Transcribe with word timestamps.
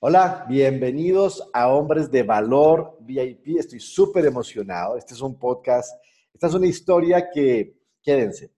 Hola, 0.00 0.44
bienvenidos 0.48 1.48
a 1.54 1.68
Hombres 1.72 2.10
de 2.10 2.24
Valor 2.24 2.98
VIP. 3.00 3.58
Estoy 3.58 3.80
súper 3.80 4.26
emocionado. 4.26 4.98
Este 4.98 5.14
es 5.14 5.20
un 5.22 5.38
podcast, 5.38 5.94
esta 6.34 6.48
es 6.48 6.54
una 6.54 6.66
historia 6.66 7.30
que, 7.30 7.78
quédense, 8.02 8.52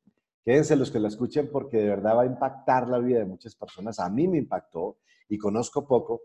quédense 0.44 0.74
los 0.74 0.90
que 0.90 0.98
la 0.98 1.06
escuchen 1.06 1.48
porque 1.52 1.76
de 1.76 1.88
verdad 1.88 2.16
va 2.16 2.22
a 2.22 2.26
impactar 2.26 2.88
la 2.88 2.98
vida 2.98 3.20
de 3.20 3.26
muchas 3.26 3.54
personas. 3.54 4.00
A 4.00 4.10
mí 4.10 4.26
me 4.26 4.38
impactó 4.38 4.98
y 5.28 5.38
conozco 5.38 5.86
poco, 5.86 6.22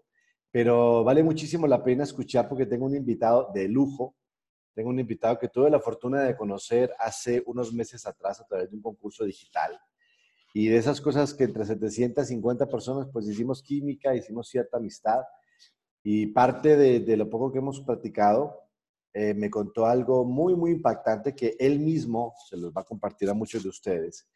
pero 0.50 1.04
vale 1.04 1.22
muchísimo 1.24 1.68
la 1.68 1.84
pena 1.84 2.04
escuchar 2.04 2.50
porque 2.50 2.66
tengo 2.66 2.86
un 2.86 2.96
invitado 2.96 3.52
de 3.54 3.68
lujo. 3.68 4.16
Tengo 4.74 4.90
un 4.90 5.00
invitado 5.00 5.38
que 5.38 5.50
tuve 5.50 5.70
la 5.70 5.80
fortuna 5.80 6.24
de 6.24 6.36
conocer 6.36 6.96
hace 6.98 7.44
unos 7.46 7.74
meses 7.74 8.08
atrás 8.08 8.40
a 8.40 8.48
través 8.48 8.72
de 8.72 8.78
un 8.78 8.82
concurso 8.82 9.24
digital 9.24 9.80
y 10.54 10.68
de 10.68 10.78
esas 10.78 11.00
cosas 11.00 11.34
que 11.34 11.46
entre 11.46 11.66
750 11.66 12.68
personas, 12.68 13.08
pues 13.12 13.28
hicimos 13.28 13.62
química, 13.64 14.16
hicimos 14.16 14.50
cierta 14.50 14.78
amistad. 14.78 15.22
Y 16.04 16.28
parte 16.28 16.76
de, 16.76 17.18
lo 17.18 17.30
poco 17.30 17.52
que 17.52 17.60
hemos 17.60 17.80
practicado, 17.82 18.60
eh, 19.14 19.34
me 19.34 19.50
contó 19.50 19.86
algo 19.86 20.26
muy, 20.26 20.56
muy 20.56 20.72
impactante 20.72 21.36
que 21.36 21.56
él 21.60 21.80
mismo 21.80 22.34
se 22.50 22.58
los 22.58 22.72
va 22.72 22.82
a 22.82 22.86
compartir 22.86 23.30
a 23.30 23.34
muchos 23.34 23.64
de 23.64 23.70
ustedes 23.70 24.28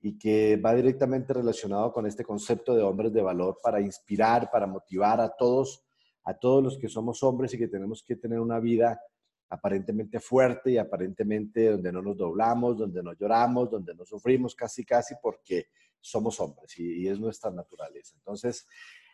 y 0.00 0.18
que 0.18 0.56
va 0.56 0.74
directamente 0.74 1.32
relacionado 1.32 1.92
con 1.92 2.06
este 2.06 2.24
concepto 2.24 2.74
de 2.74 2.82
hombres 2.82 3.12
de 3.12 3.22
valor 3.22 3.58
para 3.62 3.80
inspirar, 3.80 4.50
para 4.50 4.66
motivar 4.66 5.20
a 5.20 5.30
todos, 5.34 5.82
a 6.24 6.34
todos 6.34 6.62
los 6.62 6.78
que 6.78 6.88
somos 6.88 7.22
hombres 7.22 7.54
y 7.54 7.58
que 7.58 7.68
tenemos 7.68 8.02
que 8.02 8.16
tener 8.16 8.38
una 8.38 8.60
vida 8.60 9.00
aparentemente 9.54 10.20
fuerte 10.20 10.72
y 10.72 10.78
aparentemente 10.78 11.70
donde 11.70 11.92
no 11.92 12.02
nos 12.02 12.16
doblamos, 12.16 12.76
donde 12.76 13.02
no 13.02 13.12
lloramos, 13.14 13.70
donde 13.70 13.94
no 13.94 14.04
sufrimos 14.04 14.54
casi, 14.54 14.84
casi 14.84 15.14
porque 15.22 15.68
somos 16.00 16.38
hombres 16.40 16.78
y, 16.78 17.06
es 17.06 17.18
nuestra 17.18 17.50
naturaleza. 17.50 18.14
Entonces, 18.16 18.66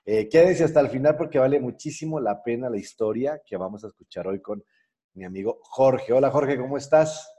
eh, 0.04 0.28
quédense 0.28 0.64
hasta 0.64 0.80
el 0.80 0.88
final 0.88 1.16
porque 1.16 1.38
vale 1.38 1.60
muchísimo 1.60 2.18
la 2.18 2.42
pena 2.42 2.70
la 2.70 2.78
historia 2.78 3.42
que 3.44 3.56
vamos 3.56 3.84
a 3.84 3.88
escuchar 3.88 4.26
hoy 4.26 4.40
con 4.40 4.64
mi 5.14 5.24
amigo 5.24 5.60
Jorge. 5.62 6.12
Hola 6.12 6.30
Jorge, 6.30 6.58
¿cómo 6.58 6.78
estás? 6.78 7.30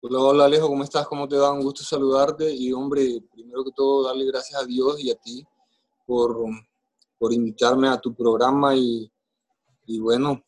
Hola, 0.00 0.18
hola 0.20 0.44
Alejo, 0.44 0.68
¿cómo 0.68 0.84
estás? 0.84 1.06
¿Cómo 1.06 1.28
te 1.28 1.36
va? 1.36 1.52
Un 1.52 1.62
gusto 1.62 1.82
saludarte 1.82 2.52
y 2.52 2.72
hombre, 2.72 3.22
primero 3.32 3.64
que 3.64 3.72
todo 3.74 4.06
darle 4.06 4.26
gracias 4.26 4.62
a 4.62 4.64
Dios 4.64 5.02
y 5.02 5.10
a 5.10 5.16
ti 5.16 5.44
por, 6.06 6.44
por 7.18 7.32
invitarme 7.32 7.88
a 7.88 8.00
tu 8.00 8.14
programa 8.14 8.76
y, 8.76 9.10
y 9.86 9.98
bueno, 9.98 10.42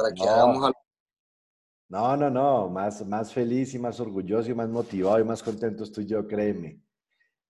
para 0.00 0.14
que 0.14 0.22
hagamos 0.22 0.64
algo. 0.64 0.78
No, 1.88 2.16
no, 2.16 2.30
no, 2.30 2.68
más, 2.68 3.04
más 3.06 3.32
feliz 3.32 3.74
y 3.74 3.78
más 3.78 3.98
orgulloso 3.98 4.50
y 4.50 4.54
más 4.54 4.68
motivado 4.68 5.18
y 5.18 5.24
más 5.24 5.42
contento 5.42 5.82
estoy 5.84 6.06
yo, 6.06 6.26
créeme. 6.26 6.80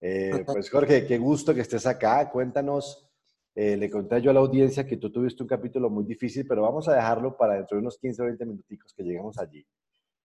Eh, 0.00 0.44
pues 0.46 0.70
Jorge, 0.70 1.06
qué 1.06 1.18
gusto 1.18 1.54
que 1.54 1.60
estés 1.60 1.86
acá. 1.86 2.30
Cuéntanos, 2.30 3.10
eh, 3.54 3.76
le 3.76 3.90
conté 3.90 4.22
yo 4.22 4.30
a 4.30 4.34
la 4.34 4.40
audiencia 4.40 4.86
que 4.86 4.96
tú 4.96 5.12
tuviste 5.12 5.42
un 5.42 5.48
capítulo 5.48 5.90
muy 5.90 6.04
difícil, 6.04 6.46
pero 6.48 6.62
vamos 6.62 6.88
a 6.88 6.94
dejarlo 6.94 7.36
para 7.36 7.54
dentro 7.54 7.76
de 7.76 7.82
unos 7.82 7.98
15 7.98 8.22
o 8.22 8.24
20 8.26 8.46
minuticos 8.46 8.94
que 8.94 9.02
lleguemos 9.02 9.38
allí, 9.38 9.66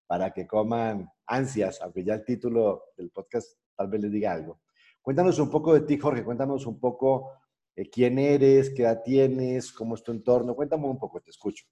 para 0.06 0.32
que 0.32 0.46
coman 0.46 1.10
ansias, 1.26 1.82
aunque 1.82 2.02
ya 2.02 2.14
el 2.14 2.24
título 2.24 2.84
del 2.96 3.10
podcast 3.10 3.58
tal 3.76 3.88
vez 3.88 4.00
les 4.00 4.12
diga 4.12 4.32
algo. 4.32 4.60
Cuéntanos 5.02 5.38
un 5.38 5.50
poco 5.50 5.74
de 5.74 5.82
ti, 5.82 5.98
Jorge, 5.98 6.24
cuéntanos 6.24 6.64
un 6.64 6.80
poco 6.80 7.32
eh, 7.76 7.90
quién 7.90 8.18
eres, 8.18 8.70
qué 8.70 8.82
edad 8.82 9.02
tienes, 9.04 9.70
cómo 9.70 9.94
es 9.94 10.02
tu 10.02 10.10
entorno. 10.10 10.56
Cuéntame 10.56 10.86
un 10.86 10.98
poco, 10.98 11.20
te 11.20 11.30
escucho. 11.30 11.66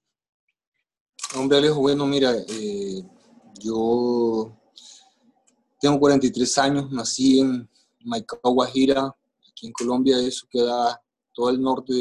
Hombre, 1.37 1.57
Alejo, 1.57 1.81
bueno, 1.81 2.05
mira, 2.05 2.33
eh, 2.47 3.03
yo 3.59 4.57
tengo 5.81 5.99
43 5.99 6.57
años, 6.59 6.89
nací 6.91 7.41
en 7.41 7.69
Maicao, 8.05 8.53
Guajira, 8.53 9.13
aquí 9.49 9.67
en 9.67 9.73
Colombia, 9.73 10.17
eso 10.17 10.47
queda 10.49 11.01
todo 11.33 11.49
el 11.49 11.61
norte 11.61 11.93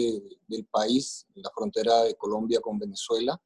del 0.46 0.64
país, 0.66 1.26
en 1.34 1.42
la 1.42 1.50
frontera 1.50 2.02
de 2.04 2.14
Colombia 2.14 2.60
con 2.60 2.78
Venezuela. 2.78 3.40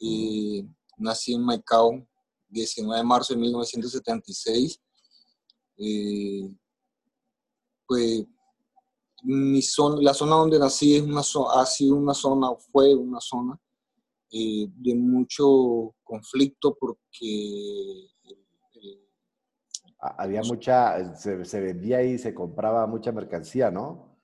Eh, 0.00 0.66
nací 0.98 1.34
en 1.34 1.44
Maicao, 1.44 2.04
19 2.48 2.98
de 2.98 3.04
marzo 3.04 3.34
de 3.34 3.40
1976. 3.40 4.80
Eh, 5.76 6.52
pues 7.86 8.24
mi 9.22 9.62
zona, 9.62 10.02
la 10.02 10.12
zona 10.12 10.34
donde 10.34 10.58
nací 10.58 10.96
es 10.96 11.02
una, 11.02 11.22
ha 11.54 11.66
sido 11.66 11.94
una 11.94 12.14
zona, 12.14 12.48
fue 12.72 12.92
una 12.96 13.20
zona 13.20 13.60
eh, 14.36 14.66
de 14.68 14.96
mucho 14.96 15.94
conflicto 16.02 16.76
porque... 16.78 18.08
Eh, 18.24 19.00
Había 20.00 20.42
mucha, 20.42 21.14
se, 21.14 21.60
vendía 21.60 22.02
y 22.02 22.18
se 22.18 22.34
compraba 22.34 22.84
mucha 22.88 23.12
mercancía, 23.12 23.70
¿no? 23.70 24.18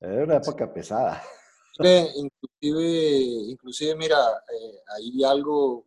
Era 0.00 0.24
una 0.24 0.36
época 0.36 0.72
pesada. 0.72 1.22
Inclusive, 1.78 3.50
inclusive 3.50 3.94
mira, 3.94 4.16
eh, 4.16 4.78
hay 4.96 5.22
algo, 5.22 5.86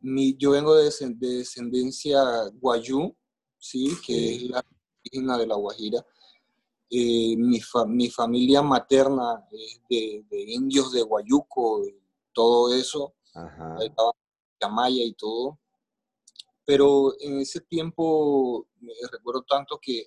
mi, 0.00 0.36
yo 0.36 0.50
vengo 0.50 0.74
de, 0.74 0.90
descendencia 1.20 2.20
guayú, 2.54 3.16
¿sí? 3.56 3.96
que 4.04 4.34
es 4.34 4.42
la 4.50 4.64
indígena 5.04 5.38
de 5.38 5.46
La 5.46 5.54
Guajira. 5.54 6.04
mi, 6.90 7.60
mi, 7.86 8.10
familia 8.10 8.62
materna 8.62 9.46
es 9.52 9.80
de, 9.88 10.24
de 10.28 10.42
indios 10.52 10.92
de 10.92 11.02
Guayuco, 11.02 11.82
todo 12.36 12.74
eso, 12.74 13.14
Ajá. 13.34 13.78
Camaya 14.58 15.02
y 15.02 15.14
todo. 15.14 15.58
Pero 16.66 17.14
en 17.20 17.40
ese 17.40 17.60
tiempo 17.60 18.66
recuerdo 19.10 19.42
tanto 19.42 19.78
que 19.80 20.06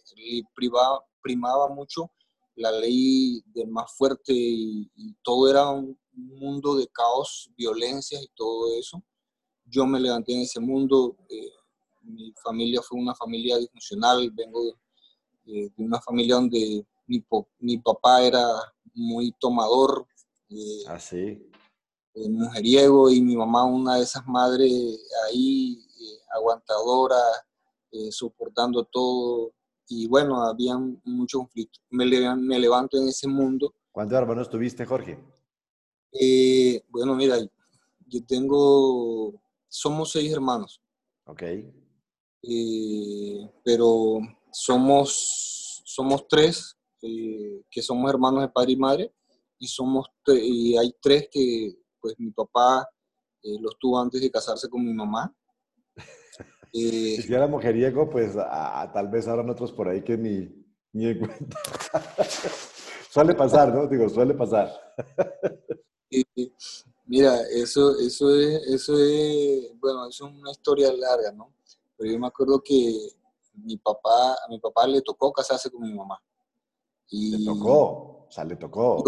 privaba, 0.54 1.04
primaba 1.22 1.68
mucho 1.70 2.12
la 2.56 2.72
ley 2.72 3.42
del 3.48 3.68
más 3.70 3.92
fuerte 3.96 4.34
y, 4.34 4.90
todo 5.24 5.50
era 5.50 5.70
un 5.70 5.98
mundo 6.12 6.76
de 6.76 6.88
caos, 6.88 7.50
violencias 7.56 8.22
y 8.22 8.30
todo 8.36 8.78
eso. 8.78 9.02
Yo 9.66 9.86
me 9.86 10.00
levanté 10.00 10.34
en 10.34 10.42
ese 10.42 10.60
mundo. 10.60 11.16
Eh, 11.30 11.54
mi 12.02 12.34
familia 12.44 12.82
fue 12.82 13.00
una 13.00 13.16
familia 13.16 13.58
disfuncional. 13.58 14.30
Vengo 14.32 14.76
de, 15.46 15.72
una 15.78 16.02
familia 16.02 16.36
donde 16.36 16.86
mi, 17.08 17.24
mi, 17.60 17.78
papá 17.78 18.24
era 18.24 18.46
muy 18.94 19.32
tomador. 19.40 20.06
Eh, 20.50 20.84
¿Ah, 20.88 21.00
sí? 21.00 21.49
Eh, 22.20 22.30
mujeriego 22.30 23.10
y 23.10 23.22
mi 23.22 23.38
mamá 23.38 23.64
una 23.64 23.96
de 23.96 24.04
esas 24.04 24.28
madres 24.28 24.72
ahí 25.26 25.80
eh, 26.02 26.20
aguantadora, 26.36 27.22
eh, 27.92 28.12
soportando 28.12 28.84
todo. 28.84 29.54
Y 29.88 30.06
bueno, 30.08 30.42
había 30.44 30.78
mucho 31.06 31.40
conflicto. 31.40 31.80
Me, 31.90 32.06
me 32.36 32.60
levanto 32.60 32.98
en 32.98 33.08
ese 33.08 33.28
mundo. 33.28 33.74
¿Cuántos 33.92 34.18
hermanos 34.18 34.50
tuviste, 34.50 34.86
Jorge? 34.86 35.18
bueno, 36.90 37.16
mira, 37.16 37.38
yo 38.08 38.26
tengo, 38.26 39.40
somos 39.68 40.12
seis 40.12 40.32
hermanos. 40.32 40.82
Ok. 41.26 41.44
pero 43.64 44.20
somos, 44.52 45.84
somos 45.86 46.28
tres 46.28 46.76
que 47.00 47.82
somos 47.82 48.10
hermanos 48.10 48.42
de 48.42 48.50
padre 48.50 48.72
y 48.74 48.76
madre 48.76 49.14
y 49.60 49.68
somos 49.68 50.08
y 50.28 50.76
hay 50.78 50.96
tres 51.02 51.30
que 51.32 51.79
pues 52.02 52.16
mi 52.20 52.32
papá 52.32 52.88
eh, 53.44 53.58
los 53.60 53.78
tuvo 53.80 54.00
antes 54.00 54.22
de 54.22 54.32
casarse 54.32 54.70
con 54.70 54.86
mi 54.86 54.94
mamá. 54.94 55.34
Eh, 56.72 57.20
si 57.20 57.34
era 57.34 57.48
mujeriego, 57.48 58.12
pues 58.12 58.36
tal 58.36 59.08
vez 59.08 59.28
habrán 59.28 59.50
otros 59.50 59.72
por 59.72 59.88
ahí 59.88 60.04
que 60.04 60.16
ni, 60.16 60.48
ni 60.94 61.08
en 61.08 61.18
cuenta. 61.18 61.58
suele 63.10 63.34
pasar, 63.34 63.74
¿no? 63.74 63.88
Digo, 63.88 64.08
suele 64.08 64.36
pasar. 64.36 64.72
mira, 67.08 67.42
eso, 67.52 67.98
eso, 68.00 68.36
es, 68.36 68.68
eso 68.68 69.00
es, 69.00 69.80
bueno, 69.80 70.08
eso 70.08 70.28
es 70.28 70.34
una 70.34 70.52
historia 70.52 70.94
larga, 70.94 71.32
¿no? 71.32 71.54
Pero 71.98 72.12
yo 72.12 72.20
me 72.20 72.28
acuerdo 72.28 72.62
que 72.64 73.10
mi 73.54 73.78
papá, 73.78 74.34
a 74.34 74.48
mi 74.48 74.60
papá 74.60 74.88
le 74.88 75.02
tocó 75.02 75.32
casarse 75.32 75.70
con 75.70 75.82
mi 75.82 75.94
mamá. 75.94 76.22
Y, 77.10 77.38
le 77.38 77.46
tocó, 77.46 78.26
o 78.28 78.30
sea, 78.30 78.44
le 78.44 78.56
tocó. 78.56 79.04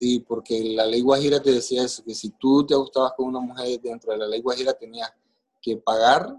Sí, 0.00 0.20
porque 0.20 0.62
la 0.74 0.86
ley 0.86 1.00
Guajira 1.00 1.40
te 1.40 1.52
decía 1.52 1.84
eso, 1.84 2.02
que 2.04 2.14
si 2.14 2.30
tú 2.30 2.66
te 2.66 2.74
gustabas 2.74 3.12
con 3.16 3.26
una 3.26 3.40
mujer 3.40 3.80
dentro 3.80 4.12
de 4.12 4.18
la 4.18 4.26
ley 4.26 4.40
Guajira 4.40 4.74
tenías 4.74 5.12
que 5.62 5.76
pagar 5.76 6.34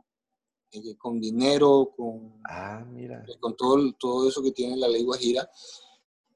eh, 0.72 0.96
con 0.98 1.20
dinero, 1.20 1.92
con, 1.96 2.42
ah, 2.50 2.84
mira. 2.88 3.24
Eh, 3.28 3.38
con 3.40 3.56
todo, 3.56 3.94
todo 3.94 4.28
eso 4.28 4.44
que 4.44 4.52
tiene 4.52 4.76
la 4.78 4.88
ley 4.88 5.04
Guajira. 5.04 5.50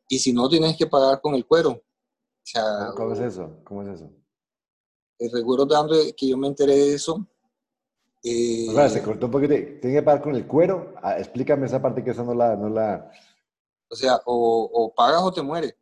Y 0.08 0.18
si 0.18 0.34
no, 0.34 0.50
tienes 0.50 0.76
que 0.78 0.88
pagar 0.88 1.22
con 1.22 1.36
el 1.36 1.46
cuero. 1.46 1.82
¿Cómo 2.96 3.14
es 3.14 3.20
eso? 3.20 3.58
¿Cómo 3.64 3.84
es 3.84 3.90
eso? 3.90 4.10
Eh, 5.20 5.30
recuerdo 5.32 5.68
tanto 5.68 5.96
que 6.16 6.28
yo 6.28 6.38
me 6.38 6.48
enteré 6.48 6.76
de 6.76 6.94
eso. 6.96 7.28
se 8.90 9.04
cortó 9.04 9.28
un 9.28 9.32
poquito. 9.32 9.54
¿Tienes 9.54 10.00
que 10.00 10.04
pagar 10.04 10.22
con 10.22 10.36
el 10.36 10.48
cuero? 10.48 10.96
Ah, 11.02 11.20
explícame 11.20 11.68
esa 11.68 11.82
parte 11.82 12.04
que 12.04 12.12
esa 12.12 12.24
no 12.24 12.34
la... 12.34 12.56
No 12.56 12.70
la... 12.70 13.12
O 13.90 13.96
sea, 13.96 14.22
o, 14.26 14.70
o 14.72 14.94
pagas 14.94 15.22
o 15.22 15.32
te 15.32 15.42
mueres. 15.42 15.76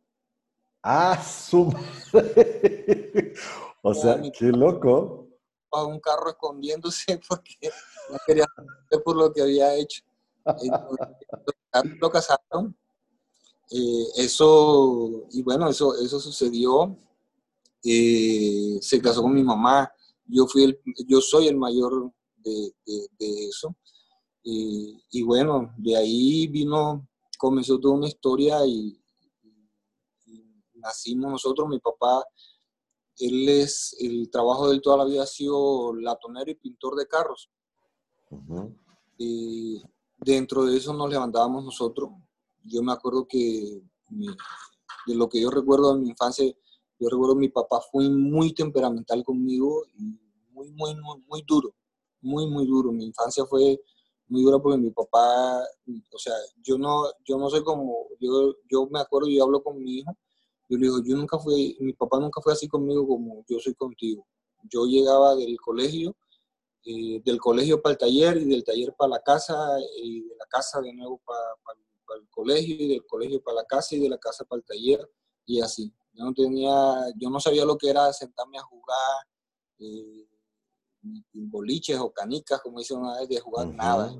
Ah, 0.90 1.22
su 1.22 1.70
O 3.82 3.92
sea, 3.92 4.22
qué 4.32 4.46
loco. 4.46 5.28
A 5.70 5.84
un 5.84 6.00
carro 6.00 6.30
escondiéndose 6.30 7.20
porque 7.28 7.56
no 8.10 8.16
quería 8.26 8.46
por 9.04 9.14
lo 9.14 9.30
que 9.30 9.42
había 9.42 9.74
hecho. 9.74 10.02
lo 12.00 12.10
casaron 12.10 12.74
Eh, 13.70 14.06
eso, 14.16 15.26
y 15.30 15.42
bueno, 15.42 15.68
eso, 15.68 15.94
eso 16.02 16.18
sucedió. 16.18 16.96
Eh, 17.84 18.78
se 18.80 18.98
casó 19.02 19.20
con 19.20 19.34
mi 19.34 19.42
mamá. 19.42 19.92
Yo, 20.24 20.46
fui 20.46 20.64
el, 20.64 20.80
yo 21.06 21.20
soy 21.20 21.48
el 21.48 21.58
mayor 21.58 22.10
de, 22.38 22.72
eso. 23.50 23.76
y 24.42 25.22
bueno, 25.22 25.74
de 25.76 25.96
ahí 25.96 26.46
vino, 26.46 27.06
comenzó 27.36 27.78
toda 27.78 27.94
una 27.94 28.08
historia 28.08 28.64
y, 28.64 28.98
nacimos 30.78 31.30
nosotros. 31.30 31.68
Mi 31.68 31.78
papá, 31.78 32.24
él 33.18 33.48
es, 33.48 33.96
el 34.00 34.30
trabajo 34.30 34.68
de 34.68 34.76
él 34.76 34.82
toda 34.82 34.98
la 34.98 35.04
vida 35.04 35.22
ha 35.22 35.26
sido 35.26 35.94
latonero 35.94 36.50
y 36.50 36.54
pintor 36.54 36.96
de 36.96 37.06
carros. 37.06 37.50
Y 39.16 39.82
dentro 40.18 40.64
de 40.64 40.76
eso 40.76 40.92
nos 40.92 41.10
levantábamos 41.10 41.64
nosotros 41.64 42.10
yo 42.68 42.82
me 42.82 42.92
acuerdo 42.92 43.26
que 43.26 43.82
de 44.10 45.14
lo 45.14 45.28
que 45.28 45.40
yo 45.40 45.50
recuerdo 45.50 45.94
de 45.94 46.00
mi 46.00 46.10
infancia, 46.10 46.44
yo 46.98 47.08
recuerdo 47.08 47.34
que 47.34 47.40
mi 47.40 47.48
papá 47.48 47.80
fue 47.80 48.08
muy 48.08 48.52
temperamental 48.52 49.24
conmigo 49.24 49.84
y 49.94 50.18
muy, 50.52 50.70
muy, 50.72 50.94
muy, 50.96 51.22
muy 51.26 51.44
duro, 51.46 51.74
muy, 52.20 52.46
muy 52.46 52.66
duro. 52.66 52.92
Mi 52.92 53.04
infancia 53.04 53.44
fue 53.46 53.80
muy 54.28 54.42
dura 54.42 54.58
porque 54.58 54.78
mi 54.78 54.90
papá, 54.90 55.60
o 55.60 56.18
sea, 56.18 56.34
yo 56.62 56.76
no, 56.76 57.04
yo 57.24 57.38
no 57.38 57.48
sé 57.48 57.62
cómo, 57.62 58.08
yo, 58.20 58.54
yo 58.70 58.86
me 58.90 59.00
acuerdo, 59.00 59.28
yo 59.28 59.44
hablo 59.44 59.62
con 59.62 59.82
mi 59.82 59.98
hijo, 59.98 60.16
yo 60.68 60.76
le 60.76 60.84
digo, 60.84 61.02
yo 61.02 61.16
nunca 61.16 61.38
fui, 61.38 61.76
mi 61.80 61.92
papá 61.92 62.18
nunca 62.18 62.40
fue 62.40 62.52
así 62.52 62.68
conmigo 62.68 63.06
como 63.06 63.44
yo 63.48 63.58
soy 63.58 63.74
contigo. 63.74 64.26
Yo 64.64 64.86
llegaba 64.86 65.34
del 65.34 65.56
colegio, 65.58 66.16
eh, 66.84 67.20
del 67.24 67.38
colegio 67.38 67.80
para 67.80 67.92
el 67.92 67.98
taller 67.98 68.36
y 68.38 68.44
del 68.46 68.64
taller 68.64 68.94
para 68.96 69.10
la 69.10 69.20
casa 69.20 69.54
y 70.02 70.22
de 70.22 70.36
la 70.36 70.46
casa 70.46 70.80
de 70.80 70.92
nuevo 70.92 71.20
para, 71.24 71.40
para 71.64 71.78
para 72.08 72.20
el 72.20 72.28
colegio 72.30 72.74
y 72.76 72.88
del 72.88 73.06
colegio 73.06 73.42
para 73.42 73.56
la 73.56 73.64
casa 73.64 73.94
y 73.94 74.00
de 74.00 74.08
la 74.08 74.18
casa 74.18 74.44
para 74.44 74.58
el 74.58 74.64
taller 74.64 75.08
y 75.44 75.60
así. 75.60 75.92
Yo 76.12 76.24
no 76.24 76.32
tenía, 76.32 77.04
yo 77.16 77.30
no 77.30 77.38
sabía 77.38 77.64
lo 77.64 77.76
que 77.76 77.90
era 77.90 78.12
sentarme 78.12 78.58
a 78.58 78.62
jugar 78.62 79.26
eh, 79.78 80.26
boliches 81.32 81.98
o 82.00 82.10
canicas, 82.10 82.60
como 82.60 82.78
dice 82.78 82.94
una 82.94 83.20
vez, 83.20 83.28
de 83.28 83.38
jugar 83.38 83.68
nada. 83.68 84.10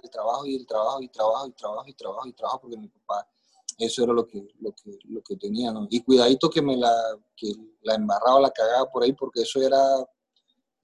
El 0.00 0.10
trabajo 0.10 0.46
y 0.46 0.54
el 0.54 0.66
trabajo 0.66 1.02
y 1.02 1.08
trabajo 1.08 1.46
y 1.48 1.52
trabajo 1.52 1.88
y 1.88 1.94
trabajo 1.94 2.28
y 2.28 2.32
trabajo 2.32 2.60
porque 2.60 2.76
mi 2.76 2.88
papá, 2.88 3.28
eso 3.78 4.02
era 4.04 4.12
lo 4.12 4.26
que, 4.26 4.46
lo 4.60 4.72
que, 4.72 4.98
lo 5.08 5.22
que 5.22 5.36
tenía, 5.36 5.72
¿no? 5.72 5.86
Y 5.88 6.02
cuidadito 6.02 6.50
que 6.50 6.60
me 6.60 6.76
la, 6.76 6.92
que 7.36 7.52
la 7.82 7.94
embarraba, 7.94 8.40
la 8.40 8.50
cagaba 8.50 8.90
por 8.90 9.04
ahí 9.04 9.12
porque 9.12 9.42
eso 9.42 9.62
era 9.62 9.80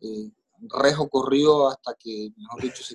eh, 0.01 0.31
rejo 0.81 1.09
corrido 1.09 1.69
hasta 1.69 1.95
que, 1.95 2.33
mejor 2.37 2.63
dicho, 2.63 2.83
se 2.83 2.95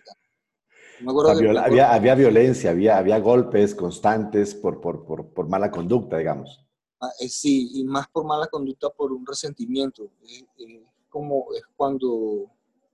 había, 1.29 1.93
había, 1.93 2.15
violencia, 2.15 2.71
había, 2.71 2.97
había 2.97 3.19
golpes 3.19 3.73
constantes 3.73 4.53
por, 4.53 4.81
por, 4.81 5.05
por, 5.05 5.33
por 5.33 5.47
mala 5.47 5.71
conducta, 5.71 6.17
digamos. 6.17 6.65
Ah, 6.99 7.11
eh, 7.19 7.29
sí, 7.29 7.69
y 7.73 7.83
más 7.85 8.07
por 8.09 8.25
mala 8.25 8.47
conducta, 8.47 8.89
por 8.89 9.13
un 9.13 9.25
resentimiento. 9.25 10.11
Es, 10.23 10.45
como 11.09 11.47
es 11.55 11.63
cuando, 11.75 12.51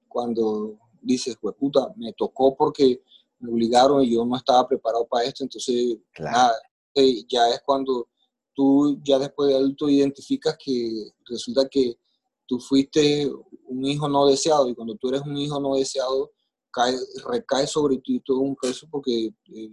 cuando 0.07 0.77
dices, 1.01 1.37
puta, 1.57 1.91
me 1.97 2.13
tocó 2.13 2.55
porque 2.55 3.01
me 3.39 3.51
obligaron 3.51 4.03
y 4.03 4.13
yo 4.13 4.25
no 4.25 4.37
estaba 4.37 4.67
preparado 4.67 5.05
para 5.05 5.25
esto, 5.25 5.43
entonces 5.43 5.97
nada, 6.19 6.53
eh, 6.95 7.23
ya 7.27 7.49
es 7.49 7.61
cuando 7.65 8.07
tú 8.53 8.99
ya 9.03 9.19
después 9.19 9.49
de 9.49 9.55
adulto 9.55 9.89
identificas 9.89 10.57
que 10.57 11.11
resulta 11.25 11.67
que 11.69 11.97
tú 12.47 12.59
fuiste 12.59 13.29
un 13.67 13.85
hijo 13.85 14.07
no 14.07 14.27
deseado 14.27 14.69
y 14.69 14.75
cuando 14.75 14.95
tú 14.95 15.09
eres 15.09 15.21
un 15.21 15.37
hijo 15.37 15.59
no 15.59 15.75
deseado, 15.75 16.31
recae 17.29 17.67
sobre 17.67 17.97
ti 17.97 18.19
todo 18.19 18.39
un 18.39 18.55
peso 18.55 18.87
porque 18.89 19.29
eh, 19.53 19.71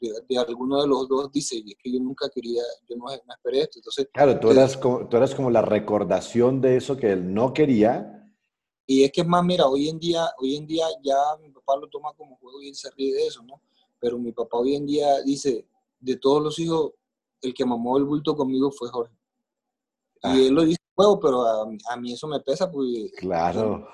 de, 0.00 0.38
alguno 0.38 0.80
de 0.82 0.88
los 0.88 1.08
dos 1.08 1.30
dice, 1.32 1.56
es 1.56 1.74
que 1.82 1.92
yo 1.92 2.00
nunca 2.00 2.28
quería, 2.28 2.62
yo 2.88 2.96
no, 2.96 3.10
esperé 3.10 3.62
esto. 3.62 3.78
Entonces, 3.78 4.08
claro, 4.12 4.38
tú 4.38 4.50
eras, 4.50 4.76
como, 4.76 5.08
tú 5.08 5.16
eras 5.16 5.34
como 5.34 5.50
la 5.50 5.62
recordación 5.62 6.60
de 6.60 6.76
eso 6.76 6.96
que 6.96 7.12
él 7.12 7.32
no 7.32 7.52
quería. 7.52 8.12
Y 8.86 9.02
es 9.02 9.12
que 9.12 9.22
es 9.22 9.26
más, 9.26 9.44
mira, 9.44 9.66
hoy 9.66 9.88
en 9.88 9.98
día, 9.98 10.28
hoy 10.38 10.56
en 10.56 10.66
día 10.66 10.86
ya 11.02 11.16
mi 11.40 11.50
papá 11.50 11.76
lo 11.76 11.88
toma 11.88 12.12
como 12.16 12.36
juego 12.36 12.62
y 12.62 12.68
él 12.68 12.74
se 12.74 12.90
ríe 12.90 13.14
de 13.14 13.26
eso, 13.26 13.42
¿no? 13.42 13.60
Pero 13.98 14.18
mi 14.18 14.32
papá 14.32 14.58
hoy 14.58 14.76
en 14.76 14.86
día 14.86 15.22
dice, 15.22 15.66
de 15.98 16.16
todos 16.16 16.42
los 16.42 16.58
hijos, 16.58 16.92
el 17.40 17.54
que 17.54 17.64
mamó 17.64 17.96
el 17.98 18.04
bulto 18.04 18.36
conmigo 18.36 18.70
fue 18.70 18.88
Jorge. 18.88 19.14
Y 20.22 20.28
ah. 20.28 20.36
él 20.36 20.54
lo 20.54 20.62
dice 20.64 20.80
juego, 20.94 21.20
pero 21.20 21.42
a, 21.42 21.68
a, 21.90 21.96
mí 21.96 22.12
eso 22.12 22.26
me 22.26 22.40
pesa 22.40 22.70
porque... 22.70 23.10
Claro. 23.16 23.86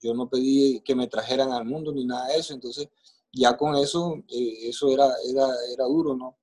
Yo 0.00 0.14
no 0.14 0.28
pedí 0.28 0.80
que 0.82 0.94
me 0.94 1.08
trajeran 1.08 1.50
al 1.50 1.64
mundo 1.64 1.92
ni 1.92 2.04
nada 2.04 2.28
de 2.28 2.38
eso, 2.38 2.54
entonces 2.54 2.88
ya 3.32 3.56
con 3.56 3.74
eso, 3.74 4.14
eh, 4.28 4.68
eso 4.68 4.88
era, 4.88 5.06
era, 5.28 5.46
era 5.72 5.84
duro, 5.84 6.14
¿no? 6.14 6.38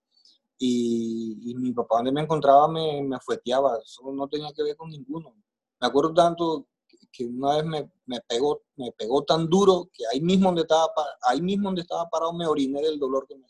Y, 0.58 1.54
mi 1.56 1.72
papá 1.72 1.98
donde 1.98 2.12
me 2.12 2.22
encontraba 2.22 2.68
me, 2.68 3.02
me 3.04 3.16
afueteaba, 3.16 3.80
eso 3.84 4.12
no 4.12 4.28
tenía 4.28 4.52
que 4.54 4.64
ver 4.64 4.76
con 4.76 4.90
ninguno. 4.90 5.34
Me 5.80 5.88
acuerdo 5.88 6.14
tanto 6.14 6.68
que 7.12 7.26
una 7.26 7.56
vez 7.56 7.66
me, 7.66 7.92
me, 8.06 8.20
pegó, 8.22 8.62
me 8.76 8.92
pegó 8.92 9.24
tan 9.24 9.50
duro 9.50 9.90
que 9.92 10.04
ahí 10.12 10.22
mismo 10.22 10.48
donde 10.48 10.62
estaba, 10.62 10.90
ahí 11.28 11.42
mismo 11.42 11.70
donde 11.70 11.82
estaba 11.82 12.10
parado 12.10 12.34
me 12.34 12.48
oriné 12.48 12.82
del 12.82 13.00
dolor 13.00 13.26
que 13.28 13.36
me 13.36 13.48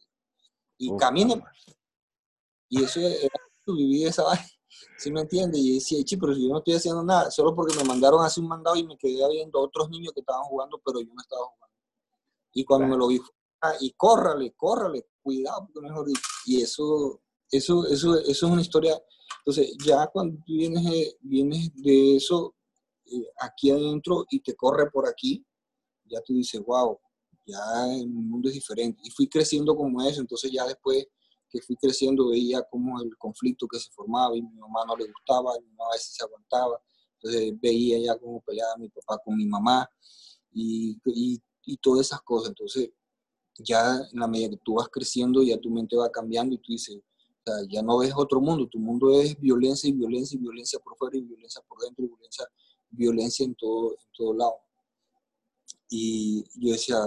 Y 0.77 0.95
caminé. 0.97 1.41
Y 2.69 2.83
eso 2.83 2.99
era, 2.99 3.39
viví 3.67 4.05
esa 4.05 4.23
vaina. 4.23 4.45
¿Sí 4.97 5.11
me 5.11 5.21
entiende? 5.21 5.57
Y 5.57 5.75
decía, 5.75 6.03
chi, 6.03 6.17
pero 6.17 6.33
yo 6.33 6.49
no 6.49 6.57
estoy 6.57 6.75
haciendo 6.75 7.03
nada, 7.03 7.31
solo 7.31 7.55
porque 7.55 7.75
me 7.77 7.83
mandaron 7.83 8.21
a 8.21 8.25
hacer 8.25 8.43
un 8.43 8.49
mandado 8.49 8.75
y 8.75 8.85
me 8.85 8.97
quedé 8.97 9.27
viendo 9.29 9.59
otros 9.59 9.89
niños 9.89 10.13
que 10.13 10.19
estaban 10.19 10.43
jugando, 10.43 10.81
pero 10.83 10.99
yo 10.99 11.13
no 11.13 11.21
estaba 11.21 11.45
jugando. 11.45 11.75
Y 12.53 12.63
cuando 12.65 12.87
me 12.87 12.97
lo 12.97 13.07
vi, 13.07 13.21
ah, 13.61 13.73
y 13.79 13.91
córrale, 13.91 14.53
córrale, 14.55 15.07
cuidado, 15.21 15.65
porque 15.65 15.87
mejor 15.87 16.07
Y 16.45 16.61
eso, 16.61 17.21
eso, 17.49 17.85
eso, 17.87 18.17
eso 18.17 18.29
es 18.29 18.43
una 18.43 18.61
historia. 18.61 19.01
Entonces, 19.39 19.75
ya 19.85 20.07
cuando 20.07 20.37
tú 20.45 20.53
vienes, 20.53 20.85
eh, 20.85 21.17
vienes 21.21 21.71
de 21.75 22.17
eso 22.17 22.55
eh, 23.05 23.29
aquí 23.39 23.71
adentro 23.71 24.25
y 24.29 24.41
te 24.41 24.55
corre 24.55 24.89
por 24.89 25.07
aquí, 25.07 25.45
ya 26.05 26.21
tú 26.21 26.33
dices, 26.33 26.61
wow, 26.65 26.99
ya 27.45 27.93
el 27.93 28.07
mundo 28.07 28.49
es 28.49 28.55
diferente. 28.55 29.01
Y 29.03 29.11
fui 29.11 29.27
creciendo 29.27 29.75
como 29.75 30.01
eso, 30.03 30.21
entonces 30.21 30.51
ya 30.51 30.65
después 30.65 31.07
que 31.49 31.61
fui 31.61 31.75
creciendo 31.75 32.29
veía 32.29 32.63
como 32.63 33.01
el 33.01 33.15
conflicto 33.17 33.67
que 33.67 33.79
se 33.79 33.89
formaba 33.91 34.35
y 34.35 34.41
mi 34.41 34.55
mamá 34.55 34.83
no 34.87 34.95
le 34.97 35.05
gustaba, 35.05 35.53
mi 35.59 35.69
mamá 35.69 35.89
a 35.91 35.95
veces 35.95 36.15
se 36.15 36.23
aguantaba, 36.23 36.81
entonces 37.13 37.53
veía 37.61 37.99
ya 37.99 38.19
cómo 38.19 38.41
peleaba 38.41 38.75
mi 38.77 38.89
papá 38.89 39.19
con 39.23 39.37
mi 39.37 39.45
mamá 39.45 39.87
y, 40.51 40.97
y, 41.05 41.41
y 41.65 41.77
todas 41.77 42.07
esas 42.07 42.21
cosas. 42.21 42.49
Entonces 42.49 42.89
ya 43.57 43.97
en 44.11 44.19
la 44.19 44.27
medida 44.27 44.49
que 44.49 44.57
tú 44.57 44.75
vas 44.75 44.89
creciendo, 44.89 45.41
ya 45.43 45.57
tu 45.57 45.69
mente 45.69 45.95
va 45.95 46.11
cambiando 46.11 46.55
y 46.55 46.57
tú 46.57 46.71
dices, 46.71 46.97
o 46.97 47.41
sea, 47.45 47.55
ya 47.69 47.81
no 47.81 47.99
ves 47.99 48.13
otro 48.15 48.41
mundo, 48.41 48.67
tu 48.67 48.79
mundo 48.79 49.19
es 49.21 49.39
violencia 49.39 49.89
y 49.89 49.93
violencia 49.93 50.35
y 50.35 50.41
violencia 50.41 50.79
por 50.79 50.97
fuera 50.97 51.17
y 51.17 51.21
violencia 51.21 51.61
por 51.67 51.79
dentro 51.79 52.03
y 52.03 52.07
violencia, 52.07 52.45
violencia 52.89 53.45
en 53.45 53.55
todo, 53.55 53.91
en 53.91 54.11
todo 54.13 54.33
lado. 54.33 54.55
Y 55.89 56.43
yo 56.55 56.71
decía, 56.73 56.97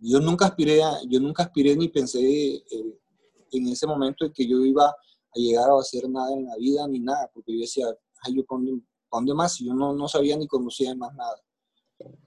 yo 0.00 0.20
nunca 0.20 0.46
aspiré, 0.46 0.82
a, 0.82 0.92
yo 1.08 1.20
nunca 1.20 1.44
aspiré 1.44 1.76
ni 1.76 1.88
pensé 1.88 2.20
eh, 2.20 2.98
en 3.52 3.68
ese 3.68 3.86
momento 3.86 4.24
en 4.24 4.32
que 4.32 4.46
yo 4.46 4.64
iba 4.64 4.86
a 4.86 4.94
llegar 5.34 5.68
a 5.70 5.78
hacer 5.78 6.08
nada 6.08 6.32
en 6.32 6.46
la 6.46 6.56
vida 6.56 6.86
ni 6.88 7.00
nada, 7.00 7.30
porque 7.32 7.52
yo 7.52 7.60
decía, 7.60 7.86
ay, 8.22 8.36
yo 8.36 8.44
para 8.44 8.62
dónde, 9.10 9.34
más, 9.34 9.58
yo 9.58 9.74
no, 9.74 9.94
no, 9.94 10.08
sabía 10.08 10.36
ni 10.36 10.46
conocía 10.46 10.94
más 10.94 11.14
nada. 11.14 11.40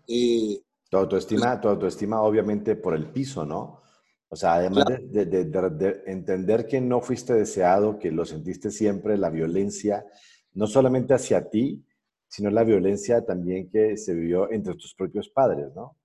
Eh, 0.08 0.62
tu 0.90 0.98
autoestima, 0.98 1.60
tu 1.62 1.70
autoestima 1.70 2.22
obviamente 2.22 2.76
por 2.76 2.96
el 2.96 3.12
piso, 3.12 3.46
¿no? 3.46 3.82
O 4.28 4.36
sea, 4.36 4.56
además 4.56 4.86
de, 4.88 5.26
de, 5.26 5.46
de, 5.46 6.04
entender 6.08 6.66
que 6.66 6.80
no 6.80 7.02
fuiste 7.02 7.34
deseado, 7.34 8.00
que 8.00 8.12
lo 8.12 8.26
sentiste 8.26 8.72
siempre, 8.72 9.18
la 9.18 9.30
violencia, 9.30 10.06
no 10.54 10.68
solamente 10.68 11.14
hacia 11.14 11.50
ti, 11.50 11.86
sino 12.28 12.50
la 12.50 12.64
violencia 12.64 13.26
también 13.26 13.70
que 13.70 13.98
se 13.98 14.14
vivió 14.14 14.50
entre 14.50 14.76
tus 14.76 14.96
propios 14.96 15.30
padres, 15.30 15.74
¿no? 15.76 15.98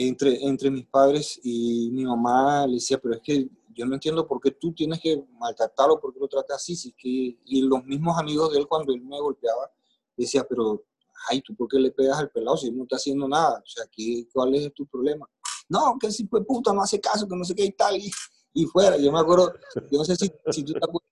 Entre, 0.00 0.44
entre 0.44 0.70
mis 0.70 0.86
padres 0.86 1.40
y 1.42 1.90
mi 1.90 2.04
mamá 2.04 2.66
le 2.68 2.74
decía, 2.74 2.98
pero 2.98 3.16
es 3.16 3.20
que 3.20 3.48
yo 3.74 3.84
no 3.84 3.94
entiendo 3.94 4.28
por 4.28 4.40
qué 4.40 4.52
tú 4.52 4.72
tienes 4.72 5.00
que 5.00 5.24
maltratarlo, 5.40 5.98
por 6.00 6.14
qué 6.14 6.20
lo 6.20 6.28
tratas 6.28 6.58
así, 6.58 6.76
si 6.76 6.92
que, 6.92 7.40
y 7.44 7.62
los 7.62 7.84
mismos 7.84 8.16
amigos 8.16 8.52
de 8.52 8.60
él 8.60 8.68
cuando 8.68 8.92
él 8.92 9.00
me 9.00 9.18
golpeaba, 9.20 9.72
decía, 10.16 10.44
pero, 10.48 10.84
ay, 11.28 11.40
¿tú 11.42 11.54
por 11.56 11.66
qué 11.66 11.80
le 11.80 11.90
pegas 11.90 12.18
al 12.18 12.30
pelado 12.30 12.56
si 12.56 12.68
él 12.68 12.76
no 12.76 12.84
está 12.84 12.94
haciendo 12.94 13.26
nada? 13.26 13.58
O 13.58 13.66
sea, 13.66 13.86
¿qué, 13.90 14.28
¿cuál 14.32 14.54
es 14.54 14.72
tu 14.72 14.86
problema? 14.86 15.28
No, 15.68 15.96
que 16.00 16.12
si 16.12 16.28
fue 16.28 16.44
puta, 16.44 16.72
no 16.72 16.80
hace 16.82 17.00
caso, 17.00 17.26
que 17.26 17.34
no 17.34 17.44
sé 17.44 17.56
qué 17.56 17.64
y 17.64 17.72
tal, 17.72 17.96
y, 17.96 18.08
y 18.54 18.66
fuera. 18.66 18.96
Yo 18.98 19.10
me 19.10 19.18
acuerdo, 19.18 19.52
yo 19.90 19.98
no 19.98 20.04
sé 20.04 20.14
si, 20.14 20.30
si 20.50 20.62
tú 20.62 20.74
te 20.74 20.78
acuerdas, 20.78 21.10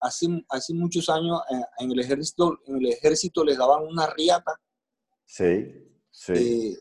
hace, 0.00 0.26
hace 0.48 0.74
muchos 0.74 1.08
años 1.08 1.40
eh, 1.50 1.60
en 1.78 1.90
el 1.90 1.98
ejército, 1.98 2.58
en 2.66 2.76
el 2.76 2.86
ejército 2.86 3.44
les 3.44 3.58
daban 3.58 3.84
una 3.84 4.06
riata. 4.14 4.60
Sí, 5.24 5.72
sí. 6.10 6.32
Eh, 6.34 6.78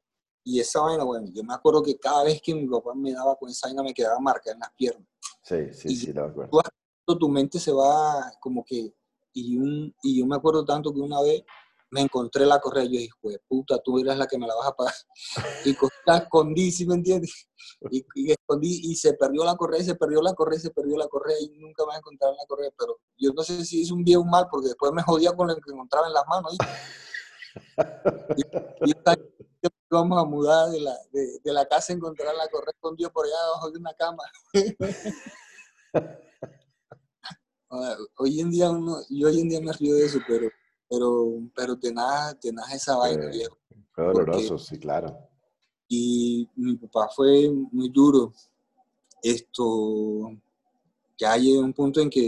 y 0.47 0.61
esa 0.61 0.79
vaina, 0.79 1.03
bueno, 1.03 1.27
yo 1.33 1.43
me 1.43 1.53
acuerdo 1.53 1.83
que 1.83 1.97
cada 1.97 2.23
vez 2.23 2.41
que 2.41 2.55
mi 2.55 2.65
papá 2.67 2.93
me 2.95 3.11
daba 3.11 3.35
con 3.35 3.49
esa 3.49 3.67
vaina 3.67 3.83
me 3.83 3.93
quedaba 3.93 4.17
marca 4.19 4.49
en 4.49 4.59
las 4.59 4.71
piernas. 4.77 5.05
Sí, 5.43 5.73
sí, 5.73 5.93
sí, 5.93 6.13
lo 6.13 6.23
acuerdo. 6.23 6.61
Tu 7.05 7.29
mente 7.29 7.59
se 7.59 7.73
va 7.73 8.31
como 8.39 8.63
que, 8.63 8.93
y, 9.33 9.57
un, 9.57 9.93
y 10.01 10.19
yo 10.19 10.25
me 10.25 10.37
acuerdo 10.37 10.63
tanto 10.63 10.93
que 10.93 11.01
una 11.01 11.21
vez 11.21 11.43
me 11.89 11.99
encontré 11.99 12.45
la 12.45 12.61
correa 12.61 12.85
y 12.85 12.93
yo 12.93 12.99
dije, 12.99 13.41
puta, 13.45 13.77
tú 13.79 13.99
eres 13.99 14.17
la 14.17 14.25
que 14.25 14.37
me 14.37 14.47
la 14.47 14.55
vas 14.55 14.67
a 14.67 14.75
pagar. 14.75 14.93
Y 15.65 15.75
la 16.05 16.17
escondí, 16.17 16.71
¿sí 16.71 16.85
me 16.85 16.95
entiendes? 16.95 17.49
Y, 17.91 18.31
escondí 18.31 18.79
y 18.83 18.95
se 18.95 19.15
perdió 19.15 19.43
la 19.43 19.57
correa, 19.57 19.81
y 19.81 19.83
se 19.83 19.95
perdió 19.95 20.21
la 20.21 20.33
correa, 20.33 20.57
y 20.57 20.61
se 20.61 20.69
perdió 20.69 20.95
la 20.95 21.09
correa 21.09 21.35
y 21.41 21.49
nunca 21.59 21.83
me 21.85 21.97
encontraron 21.97 22.37
la 22.37 22.45
correa. 22.45 22.71
Pero 22.77 22.99
yo 23.17 23.33
no 23.33 23.43
sé 23.43 23.65
si 23.65 23.81
hice 23.81 23.91
un 23.91 24.05
bien 24.05 24.19
o 24.19 24.21
un 24.21 24.29
mal 24.29 24.47
porque 24.49 24.67
después 24.67 24.93
me 24.93 25.03
jodía 25.03 25.33
con 25.33 25.49
lo 25.49 25.55
que 25.55 25.71
encontraba 25.71 26.07
en 26.07 26.13
las 26.13 26.25
manos. 26.25 26.55
Y, 28.35 28.41
y, 28.89 28.93
vamos 29.89 30.21
a 30.21 30.25
mudar 30.25 30.69
de 30.69 30.81
la, 30.81 30.95
de, 31.11 31.39
de 31.43 31.53
la 31.53 31.65
casa 31.65 31.93
encontrar 31.93 32.35
la 32.35 32.47
correa 32.49 32.73
escondida 32.73 33.09
por 33.09 33.25
allá 33.25 33.35
debajo 33.45 33.71
de 33.71 33.79
una 33.79 33.93
cama. 33.93 34.23
hoy 38.17 38.39
en 38.39 38.51
día 38.51 38.69
uno, 38.69 38.97
yo 39.09 39.27
hoy 39.27 39.41
en 39.41 39.49
día 39.49 39.61
me 39.61 39.73
río 39.73 39.95
de 39.95 40.05
eso, 40.05 40.19
pero, 40.27 40.49
pero, 40.89 41.33
pero 41.55 41.77
tenaz, 41.77 42.39
tenaz 42.39 42.73
esa 42.73 42.95
vaina, 42.95 43.27
viejo. 43.27 43.57
Fue 43.91 44.05
doloroso, 44.05 44.57
sí, 44.57 44.79
claro. 44.79 45.17
Y 45.87 46.47
mi 46.55 46.75
papá 46.75 47.09
fue 47.15 47.49
muy 47.71 47.89
duro. 47.89 48.33
Esto, 49.21 50.31
ya 51.17 51.35
llegué 51.37 51.59
a 51.59 51.63
un 51.63 51.73
punto 51.73 52.01
en 52.01 52.09
que 52.09 52.27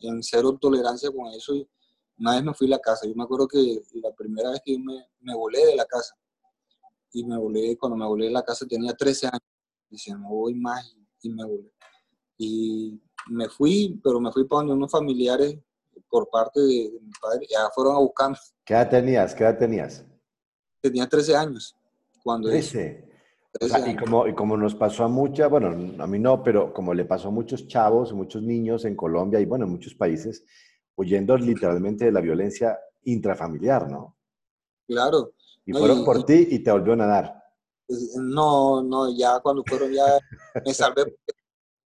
en 0.00 0.22
cero 0.22 0.56
tolerancia 0.60 1.10
con 1.10 1.28
eso. 1.28 1.54
Una 2.18 2.34
vez 2.34 2.44
me 2.44 2.54
fui 2.54 2.66
a 2.66 2.70
la 2.70 2.78
casa. 2.78 3.06
Yo 3.06 3.14
me 3.14 3.24
acuerdo 3.24 3.46
que 3.46 3.80
la 3.94 4.12
primera 4.12 4.50
vez 4.50 4.60
que 4.64 4.78
me, 4.78 5.06
me 5.20 5.34
volé 5.34 5.64
de 5.66 5.76
la 5.76 5.84
casa, 5.84 6.14
y 7.12 7.24
me 7.24 7.36
volé, 7.36 7.76
cuando 7.76 7.96
me 7.96 8.06
volé 8.06 8.26
de 8.26 8.32
la 8.32 8.42
casa 8.42 8.66
tenía 8.66 8.92
13 8.92 9.26
años. 9.26 9.42
Decía, 9.88 10.16
no 10.16 10.28
voy 10.28 10.54
más 10.54 10.94
y 11.22 11.30
me 11.30 11.44
volé. 11.44 11.72
Y 12.36 13.00
me 13.28 13.48
fui, 13.48 14.00
pero 14.02 14.20
me 14.20 14.30
fui 14.32 14.46
para 14.46 14.60
donde 14.60 14.74
unos 14.74 14.90
familiares 14.90 15.58
por 16.08 16.28
parte 16.30 16.60
de, 16.60 16.92
mi 17.02 17.10
padre, 17.20 17.46
ya 17.50 17.68
fueron 17.74 17.96
a 17.96 17.98
buscarme. 17.98 18.36
¿Qué 18.64 18.74
edad 18.74 18.88
tenías? 18.88 19.34
¿Qué 19.34 19.44
edad 19.44 19.58
tenías? 19.58 20.04
Tenía 20.80 21.08
13 21.08 21.36
años. 21.36 21.76
Cuando 22.22 22.48
13. 22.48 23.08
y, 23.86 23.96
como, 23.96 24.26
y 24.26 24.34
como 24.34 24.56
nos 24.56 24.74
pasó 24.74 25.04
a 25.04 25.08
muchas, 25.08 25.50
bueno, 25.50 25.68
a 26.02 26.06
mí 26.06 26.18
no, 26.18 26.42
pero 26.42 26.72
como 26.72 26.94
le 26.94 27.04
pasó 27.04 27.28
a 27.28 27.32
muchos 27.32 27.66
chavos, 27.66 28.12
muchos 28.12 28.42
niños 28.42 28.84
en 28.84 28.94
Colombia 28.94 29.40
y 29.40 29.44
bueno, 29.44 29.64
en 29.64 29.72
muchos 29.72 29.94
países, 29.94 30.44
huyendo 30.98 31.36
literalmente 31.36 32.04
de 32.06 32.12
la 32.12 32.20
violencia 32.20 32.78
intrafamiliar, 33.04 33.90
¿no? 33.90 34.16
Claro. 34.86 35.32
Y 35.64 35.72
fueron 35.72 36.04
por 36.04 36.24
ti 36.24 36.48
y 36.50 36.58
te 36.58 36.72
volvió 36.72 36.94
a 36.94 36.96
nadar. 36.96 37.44
No, 38.16 38.82
no, 38.82 39.16
ya 39.16 39.40
cuando 39.40 39.62
fueron 39.66 39.92
ya 39.92 40.04
me 40.64 40.74
salvé 40.74 41.16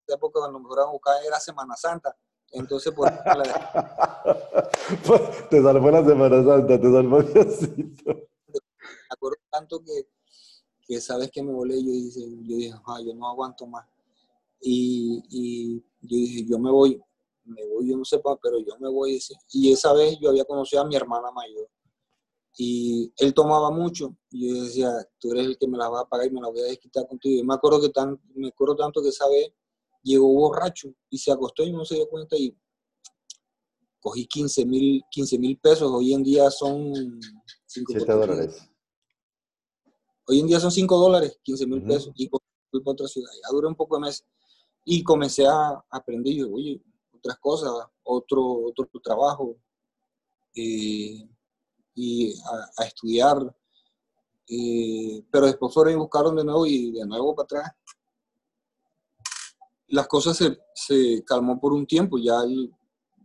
época 0.08 0.40
cuando 0.40 0.60
me 0.60 0.68
fueron 0.68 0.90
a 0.90 0.92
buscar 0.92 1.16
era 1.26 1.40
Semana 1.40 1.76
Santa. 1.76 2.16
Entonces, 2.52 2.94
por 2.94 3.10
pues, 5.08 5.50
te 5.50 5.62
salvó 5.62 5.92
la 5.92 6.06
Semana 6.06 6.44
Santa, 6.44 6.82
te 6.82 6.92
salvó 6.92 7.24
Diosito. 7.24 8.14
Me 8.14 9.10
acuerdo 9.10 9.38
tanto 9.50 9.84
que, 9.84 10.10
que 10.86 11.00
sabes 11.00 11.32
que 11.32 11.42
me 11.44 11.54
volé, 11.54 11.82
yo 11.82 11.92
dije, 11.92 12.20
yo 12.20 12.56
dije, 12.58 12.74
yo 13.06 13.14
no 13.14 13.30
aguanto 13.30 13.68
más. 13.68 13.86
Y, 14.60 15.24
y, 15.30 15.80
yo 16.02 16.18
dije, 16.18 16.46
yo 16.50 16.60
me 16.60 16.70
voy, 16.72 17.02
me 17.52 17.66
voy, 17.66 17.90
yo 17.90 17.98
no 17.98 18.06
sé, 18.06 18.22
pero 18.42 18.60
yo 18.60 18.78
me 18.80 18.90
voy. 18.90 19.20
Y 19.52 19.72
esa 19.72 19.94
vez 19.94 20.18
yo 20.20 20.30
había 20.30 20.46
conocido 20.46 20.82
a 20.82 20.86
mi 20.86 20.96
hermana 20.96 21.32
mayor. 21.32 21.70
Y 22.58 23.12
él 23.18 23.34
tomaba 23.34 23.72
mucho. 23.72 24.16
Y 24.30 24.48
yo 24.48 24.64
decía, 24.64 24.92
tú 25.20 25.32
eres 25.32 25.46
el 25.48 25.58
que 25.58 25.68
me 25.68 25.78
la 25.78 25.90
va 25.90 26.02
a 26.02 26.10
pagar 26.10 26.28
y 26.28 26.32
me 26.32 26.42
la 26.42 26.50
voy 26.50 26.62
a 26.62 26.66
desquitar 26.66 27.08
contigo. 27.08 27.40
Y 27.40 27.46
me 27.46 27.54
acuerdo, 27.54 27.82
que 27.82 27.90
tan, 27.90 28.20
me 28.36 28.50
acuerdo 28.50 28.76
tanto 28.76 29.02
que 29.02 29.10
esa 29.10 29.28
vez 29.30 29.54
llegó 30.04 30.28
borracho 30.28 30.94
y 31.10 31.18
se 31.18 31.32
acostó 31.32 31.64
y 31.64 31.72
no 31.72 31.86
se 31.86 31.96
dio 31.96 32.10
cuenta 32.10 32.36
y 32.36 32.56
cogí 34.00 34.26
15 34.26 34.66
mil 34.66 35.02
15 35.12 35.40
mil 35.40 35.58
pesos. 35.60 35.92
Hoy 35.92 36.14
en 36.14 36.24
día 36.24 36.50
son 36.50 37.20
5 37.68 37.94
dólares. 38.06 38.68
Hoy 40.28 40.40
en 40.40 40.48
día 40.48 40.60
son 40.60 40.72
5 40.72 40.98
dólares, 40.98 41.40
15 41.44 41.68
mil 41.68 41.84
pesos. 41.84 42.14
Y 42.16 42.28
fui 42.28 42.82
para 42.82 42.94
otra 42.94 43.08
ciudad. 43.08 43.32
Ya 43.34 43.50
duré 43.52 43.68
un 43.68 43.76
poco 43.76 43.96
de 43.96 44.02
mes. 44.02 44.26
Y 44.84 45.04
comencé 45.04 45.46
a 45.46 45.84
aprender, 45.90 46.34
yo, 46.34 46.52
oye, 46.52 46.82
otras 47.22 47.40
cosas, 47.40 47.72
otro, 48.04 48.66
otro 48.66 48.88
trabajo. 49.04 49.56
Eh, 50.56 51.28
y 51.96 52.34
a, 52.78 52.86
estudiar. 52.86 53.38
Eh, 54.48 55.24
pero 55.32 55.46
después 55.46 55.74
fueron 55.74 55.94
y 55.94 55.98
buscaron 55.98 56.36
de 56.36 56.44
nuevo 56.44 56.66
y 56.66 56.92
de 56.92 57.06
nuevo 57.06 57.34
para 57.34 57.46
atrás 57.46 57.72
las 59.92 60.08
cosas 60.08 60.38
se, 60.38 60.58
se, 60.74 61.24
calmó 61.26 61.60
por 61.60 61.74
un 61.74 61.86
tiempo, 61.86 62.18
ya 62.18 62.42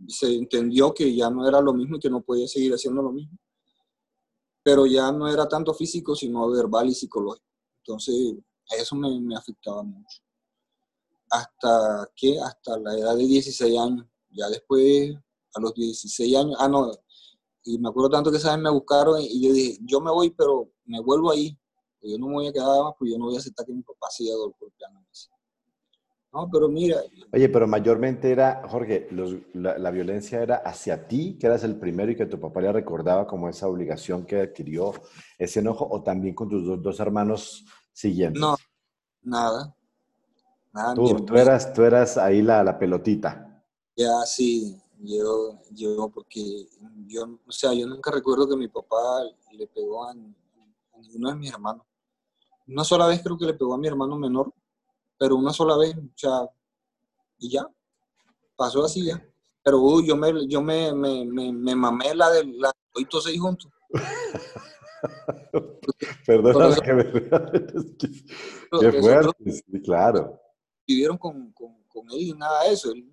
se 0.09 0.35
entendió 0.35 0.93
que 0.93 1.15
ya 1.15 1.31
no 1.31 1.49
era 1.49 1.61
lo 1.61 1.73
mismo 1.73 1.97
y 1.97 2.01
que 2.01 2.11
no 2.11 2.23
podía 2.23 2.47
seguir 2.49 2.73
haciendo 2.73 3.03
lo 3.03 3.13
mismo. 3.13 3.39
Pero 4.63 4.85
ya 4.85 5.13
no 5.13 5.29
era 5.29 5.49
tanto 5.49 5.73
físico, 5.75 6.17
sino 6.17 6.51
verbal 6.51 6.89
y 6.89 6.95
psicológico. 6.95 7.47
Entonces, 7.79 8.35
eso 8.77 8.97
me 8.97 9.37
afectaba 9.37 9.85
mucho. 9.85 10.26
Hasta 11.31 12.11
que, 12.15 12.39
hasta 12.41 12.79
la 12.79 12.95
edad 12.95 13.17
de 13.17 13.27
16 13.27 13.79
años, 13.79 14.07
ya 14.31 14.49
después, 14.49 15.15
a 15.55 15.61
los 15.61 15.75
16 15.75 16.37
años, 16.37 16.57
ah, 16.59 16.69
no, 16.69 16.93
y 17.67 17.79
me 17.79 17.89
acuerdo 17.89 18.11
tanto 18.11 18.31
que 18.31 18.37
esa 18.37 18.53
vez 18.53 18.63
me 18.63 18.71
buscaron 18.71 19.21
y 19.21 19.43
yo 19.43 19.53
dije, 19.53 19.79
yo 19.83 20.01
me 20.01 20.11
voy, 20.11 20.31
pero 20.31 20.71
me 20.85 21.01
vuelvo 21.01 21.33
ahí. 21.33 21.59
Yo 22.01 22.17
no 22.19 22.29
me 22.29 22.35
voy 22.35 22.47
a 22.47 22.53
quedar 22.53 22.69
más, 22.85 22.95
pues 22.97 23.11
yo 23.11 23.19
no 23.19 23.25
voy 23.25 23.35
a 23.35 23.39
aceptar 23.39 23.67
que 23.67 23.73
mi 23.73 23.83
papá 23.83 24.07
siga 24.11 24.37
golpeando. 24.37 25.01
No, 26.33 26.49
pero 26.53 26.69
mira. 26.69 27.01
Oye, 27.33 27.49
pero 27.49 27.67
mayormente 27.67 28.31
era, 28.31 28.63
Jorge, 28.69 29.09
la, 29.55 29.91
violencia 29.91 30.43
era 30.43 30.57
hacia 30.57 31.09
ti, 31.09 31.37
que 31.39 31.47
eras 31.47 31.65
el 31.65 31.77
primero 31.77 32.13
y 32.13 32.17
que 32.17 32.27
tu 32.27 32.39
papá 32.39 32.61
le 32.61 32.73
recordaba 32.73 33.27
como 33.27 33.49
esa 33.49 33.67
obligación 33.67 34.25
que 34.27 34.43
adquirió, 34.43 34.93
ese 35.39 35.59
enojo, 35.59 35.89
o 35.91 36.03
también 36.03 36.35
con 36.35 36.49
tus 36.49 36.81
dos, 36.81 37.01
hermanos 37.01 37.65
siguientes. 37.93 38.41
No, 38.41 38.55
nada. 39.23 39.76
Nada 40.77 40.95
tú, 40.95 41.25
tú, 41.25 41.37
eras, 41.37 41.73
tú 41.73 41.83
eras 41.83 42.19
ahí 42.19 42.43
la, 42.43 42.63
la 42.63 42.79
pelotita. 42.79 43.65
Ya, 43.97 44.21
sí, 44.27 44.79
yo, 45.01 45.59
yo, 45.71 46.11
porque 46.11 46.69
yo, 47.07 47.39
o 47.47 47.53
sea, 47.53 47.73
yo 47.73 47.87
nunca 47.87 48.11
recuerdo 48.11 48.49
que 48.49 48.57
mi 48.57 48.69
papá 48.69 49.23
le 49.53 49.67
pegó 49.67 50.05
a, 50.05 50.11
a 50.11 50.99
ninguno 51.01 51.31
de 51.31 51.37
mis 51.37 51.51
hermanos. 51.51 51.87
Una 52.69 52.85
sola 52.85 53.07
vez 53.07 53.23
creo 53.23 53.39
que 53.39 53.47
le 53.47 53.55
pegó 53.55 53.75
a 53.75 53.79
mi 53.79 53.89
hermano 53.89 54.17
menor, 54.17 54.53
pero 55.19 55.37
una 55.37 55.53
sola 55.53 55.79
vez, 55.79 55.97
o 55.97 56.03
sea, 56.15 56.41
y 57.39 57.51
ya, 57.51 57.67
pasó 58.55 58.85
así 58.85 59.07
ya. 59.07 59.23
Pero 59.63 59.81
uy, 59.81 60.07
yo 60.07 60.17
me, 60.17 60.47
yo 60.47 60.61
me, 60.61 60.93
me, 60.93 61.25
me, 61.25 61.75
mamé 61.75 62.15
la 62.15 62.31
de 62.31 62.45
la 62.45 62.71
oito 62.95 63.21
seis 63.21 63.41
juntos. 63.41 63.73
Perdona 66.27 66.77
que 66.77 66.93
me 66.93 67.05
Qué 68.81 68.93
fuerte, 69.01 69.51
sí, 69.51 69.83
claro. 69.83 70.39
Vivieron 70.87 71.19
con, 71.19 71.53
con, 71.53 71.75
con, 71.89 72.11
él 72.11 72.21
y 72.21 72.33
nada 72.33 72.65
de 72.65 72.73
eso. 72.73 72.93
Él, 72.93 73.11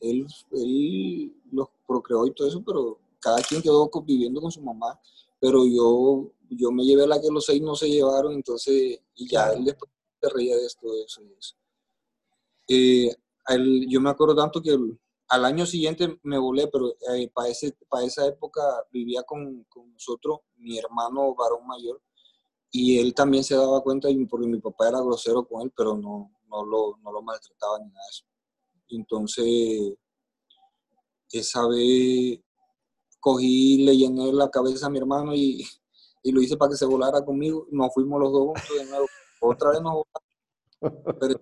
él, 0.00 0.26
él 0.52 1.32
los 1.50 1.68
procreó 1.86 2.26
y 2.26 2.34
todo 2.34 2.48
eso, 2.48 2.62
pero 2.64 3.00
cada 3.20 3.42
quien 3.42 3.62
quedó 3.62 3.90
viviendo 4.04 4.40
con 4.40 4.50
su 4.50 4.62
mamá. 4.62 5.00
Pero 5.40 5.66
yo, 5.66 6.32
yo 6.50 6.70
me 6.70 6.84
llevé 6.84 7.04
a 7.04 7.08
la 7.08 7.20
que 7.20 7.28
los 7.30 7.44
seis 7.44 7.62
no 7.62 7.74
se 7.74 7.88
llevaron, 7.88 8.32
entonces, 8.32 9.00
y 9.14 9.28
ya 9.28 9.52
él 9.52 9.64
después 9.64 9.90
se 10.20 10.28
reía 10.30 10.56
de 10.56 10.66
esto, 10.66 10.92
de 10.92 11.02
eso 11.02 11.22
y 11.22 11.32
eso. 11.38 11.56
Eh, 12.68 13.16
yo 13.88 14.00
me 14.00 14.10
acuerdo 14.10 14.36
tanto 14.36 14.60
que 14.60 14.76
al 15.28 15.44
año 15.44 15.66
siguiente 15.66 16.18
me 16.22 16.38
volé, 16.38 16.68
pero 16.68 16.94
eh, 17.14 17.30
para, 17.32 17.48
para 17.88 18.04
esa 18.04 18.26
época 18.26 18.62
vivía 18.92 19.22
con, 19.22 19.64
con, 19.64 19.92
nosotros 19.92 20.40
mi 20.56 20.78
hermano 20.78 21.34
varón 21.34 21.66
mayor 21.66 22.00
y 22.70 22.98
él 22.98 23.14
también 23.14 23.44
se 23.44 23.54
daba 23.54 23.80
cuenta 23.82 24.08
porque 24.28 24.46
mi 24.46 24.60
papá 24.60 24.88
era 24.88 25.00
grosero 25.00 25.46
con 25.46 25.62
él, 25.62 25.72
pero 25.74 25.96
no, 25.96 26.30
no, 26.48 26.64
lo, 26.64 26.98
no 27.02 27.12
lo 27.12 27.22
maltrataba 27.22 27.78
ni 27.78 27.86
nada 27.86 28.04
de 28.04 28.10
eso. 28.10 28.24
Entonces, 28.90 29.94
esa 31.30 31.66
vez 31.68 32.40
cogí, 33.20 33.84
le 33.84 33.96
llené 33.96 34.32
la 34.32 34.50
cabeza 34.50 34.86
a 34.86 34.90
mi 34.90 34.98
hermano 34.98 35.34
y, 35.34 35.66
y 36.22 36.32
lo 36.32 36.40
hice 36.40 36.56
para 36.56 36.70
que 36.70 36.76
se 36.76 36.86
volara 36.86 37.24
conmigo. 37.24 37.66
Nos 37.70 37.92
fuimos 37.92 38.20
los 38.20 38.32
dos 38.32 38.46
juntos 38.46 38.78
de 38.78 38.84
nuevo. 38.86 39.06
Otra 39.40 39.70
vez 39.70 39.82
nos 39.82 40.02
Pero 41.20 41.40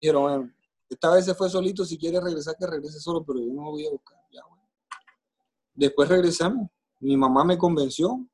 dijeron, 0.00 0.22
bueno, 0.22 0.52
esta 0.88 1.12
vez 1.12 1.24
se 1.24 1.34
fue 1.34 1.48
solito, 1.48 1.84
si 1.84 1.98
quiere 1.98 2.20
regresar, 2.20 2.56
que 2.58 2.66
regrese 2.66 2.98
solo, 2.98 3.24
pero 3.24 3.38
yo 3.38 3.52
no 3.52 3.64
lo 3.64 3.70
voy 3.70 3.86
a 3.86 3.90
buscar. 3.90 4.18
Ya, 4.32 4.42
bueno. 4.48 4.64
Después 5.74 6.08
regresamos. 6.08 6.68
Mi 6.98 7.16
mamá 7.16 7.44
me 7.44 7.56
convenció 7.56 8.26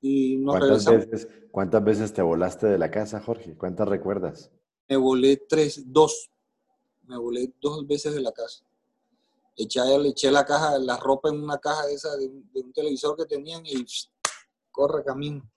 y 0.00 0.36
nos 0.38 0.56
¿Cuántas 0.56 0.84
Veces, 0.86 1.28
¿Cuántas 1.50 1.84
veces 1.84 2.12
te 2.12 2.22
volaste 2.22 2.66
de 2.66 2.78
la 2.78 2.90
casa, 2.90 3.20
Jorge? 3.20 3.56
¿Cuántas 3.56 3.88
recuerdas? 3.88 4.50
Me 4.88 4.96
volé 4.96 5.36
tres, 5.48 5.82
dos. 5.86 6.30
Me 7.04 7.16
volé 7.16 7.52
dos 7.60 7.86
veces 7.86 8.14
de 8.14 8.20
la 8.20 8.32
casa. 8.32 8.64
Eché, 9.56 9.80
le 9.98 10.10
eché 10.10 10.30
la 10.30 10.44
caja, 10.44 10.78
la 10.78 10.96
ropa 10.96 11.28
en 11.30 11.42
una 11.42 11.58
caja 11.58 11.90
esa 11.90 12.16
de, 12.16 12.28
de 12.28 12.60
un 12.60 12.72
televisor 12.72 13.16
que 13.16 13.26
tenían 13.26 13.64
y 13.66 13.84
corre 14.70 15.04
camino. 15.04 15.50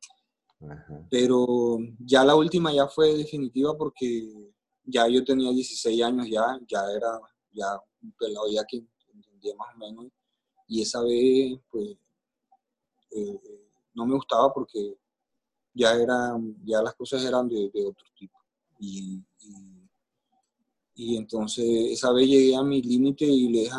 Pero 1.10 1.78
ya 2.00 2.24
la 2.24 2.36
última 2.36 2.72
ya 2.74 2.88
fue 2.88 3.16
definitiva 3.16 3.76
porque 3.76 4.52
ya 4.84 5.08
yo 5.08 5.24
tenía 5.24 5.52
16 5.52 6.04
años, 6.04 6.28
ya, 6.30 6.60
ya 6.68 6.84
era 6.92 7.20
ya 7.52 7.80
un 8.02 8.12
pelado 8.14 8.48
ya 8.50 8.64
que 8.66 8.84
entendía 9.14 9.56
más 9.56 9.76
o 9.76 9.78
menos. 9.78 10.06
Y 10.68 10.82
esa 10.82 11.02
vez, 11.02 11.60
pues, 11.70 11.98
eh, 13.12 13.40
no 13.94 14.06
me 14.06 14.16
gustaba 14.16 14.54
porque 14.54 14.96
ya, 15.74 15.94
era, 15.94 16.38
ya 16.64 16.82
las 16.82 16.94
cosas 16.94 17.24
eran 17.26 17.48
de, 17.50 17.70
otro 17.86 18.06
tipo. 18.18 18.40
Y, 18.84 19.24
y, 20.96 21.16
entonces 21.16 21.64
esa 21.92 22.12
vez 22.12 22.28
llegué 22.28 22.56
a 22.56 22.64
mi 22.64 22.82
límite 22.82 23.26
y 23.26 23.48
le 23.48 23.60
dije, 23.60 23.76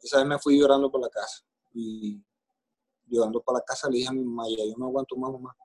esa 0.00 0.18
vez 0.18 0.26
me 0.26 0.38
fui 0.38 0.56
llorando 0.56 0.88
por 0.88 1.00
la 1.00 1.08
casa. 1.08 1.44
Y 1.74 2.22
llorando 3.08 3.42
para 3.42 3.58
la 3.58 3.64
casa 3.64 3.90
le 3.90 3.98
dije 3.98 4.08
a 4.08 4.12
mi 4.12 4.22
mamá, 4.22 4.44
ya 4.48 4.64
yo 4.64 4.74
no 4.78 4.86
aguanto 4.86 5.16
más, 5.16 5.32
mamá. 5.32 5.56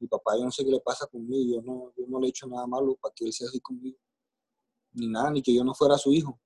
Mi 0.00 0.08
papá, 0.08 0.38
yo 0.38 0.44
no 0.44 0.50
sé 0.50 0.64
qué 0.64 0.70
le 0.70 0.80
pasa 0.80 1.06
conmigo, 1.06 1.56
yo 1.56 1.62
no, 1.62 1.92
yo 1.96 2.06
no 2.08 2.18
le 2.18 2.28
he 2.28 2.30
hecho 2.30 2.46
nada 2.46 2.66
malo 2.66 2.96
para 2.96 3.12
que 3.14 3.26
él 3.26 3.32
sea 3.32 3.46
así 3.46 3.60
conmigo. 3.60 3.98
Ni 4.92 5.06
nada, 5.06 5.30
ni 5.30 5.42
que 5.42 5.54
yo 5.54 5.62
no 5.62 5.74
fuera 5.74 5.98
su 5.98 6.10
hijo. 6.10 6.40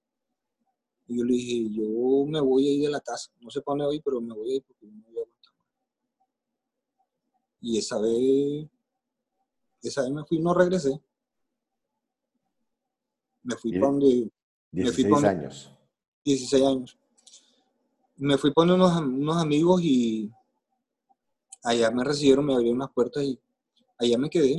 Y 1.07 1.19
yo 1.19 1.25
le 1.25 1.35
dije, 1.35 1.71
yo 1.71 2.27
me 2.27 2.41
voy 2.41 2.67
a 2.67 2.73
ir 2.73 2.83
de 2.83 2.91
la 2.91 3.01
casa. 3.01 3.31
No 3.41 3.51
sé 3.51 3.61
para 3.61 3.75
dónde 3.75 3.87
voy, 3.87 4.01
pero 4.01 4.21
me 4.21 4.35
voy 4.35 4.51
a 4.51 4.57
ir 4.57 4.65
porque 4.65 4.87
no 4.87 5.05
voy 5.05 5.19
a 5.19 5.23
aguantar 5.23 5.53
más. 5.55 5.67
Y 7.61 7.79
esa 7.79 8.01
vez, 8.01 8.69
esa 9.81 10.03
vez 10.03 10.11
me 10.11 10.25
fui, 10.25 10.41
no 10.41 10.55
regresé. 10.55 11.01
Me 13.43 13.57
fui 13.57 13.73
para 13.73 13.93
donde... 13.93 14.31
16 14.73 15.07
me 15.09 15.17
fui 15.17 15.29
años. 15.29 15.71
16 16.25 16.65
años. 16.65 16.99
Me 18.17 18.39
fui 18.39 18.53
para 18.53 18.75
unos, 18.75 18.97
unos 18.97 19.37
amigos 19.37 19.83
y 19.83 20.31
allá 21.63 21.91
me 21.91 22.05
recibieron, 22.05 22.47
me 22.47 22.55
abrieron 22.55 22.79
las 22.79 22.91
puertas 22.93 23.23
y 23.25 23.39
allá 23.99 24.19
me 24.19 24.31
quedé. 24.31 24.57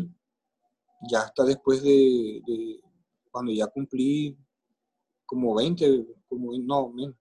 Ya 1.10 1.22
hasta 1.22 1.44
después 1.44 1.82
de, 1.84 2.42
de 2.46 2.80
cuando 3.32 3.52
ya 3.52 3.68
cumplí 3.68 4.38
como 5.26 5.56
20, 5.56 6.06
como, 6.28 6.52
no, 6.60 6.90
menos. 6.90 7.16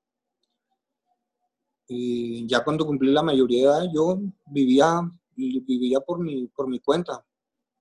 Y 1.89 2.47
ya 2.47 2.63
cuando 2.63 2.87
cumplí 2.87 3.11
la 3.11 3.23
mayoría 3.23 3.59
de 3.59 3.65
edad, 3.65 3.93
yo 3.93 4.21
vivía, 4.47 5.01
vivía 5.35 6.01
por, 6.01 6.21
mi, 6.21 6.47
por 6.49 6.69
mi 6.69 6.79
cuenta. 6.81 7.25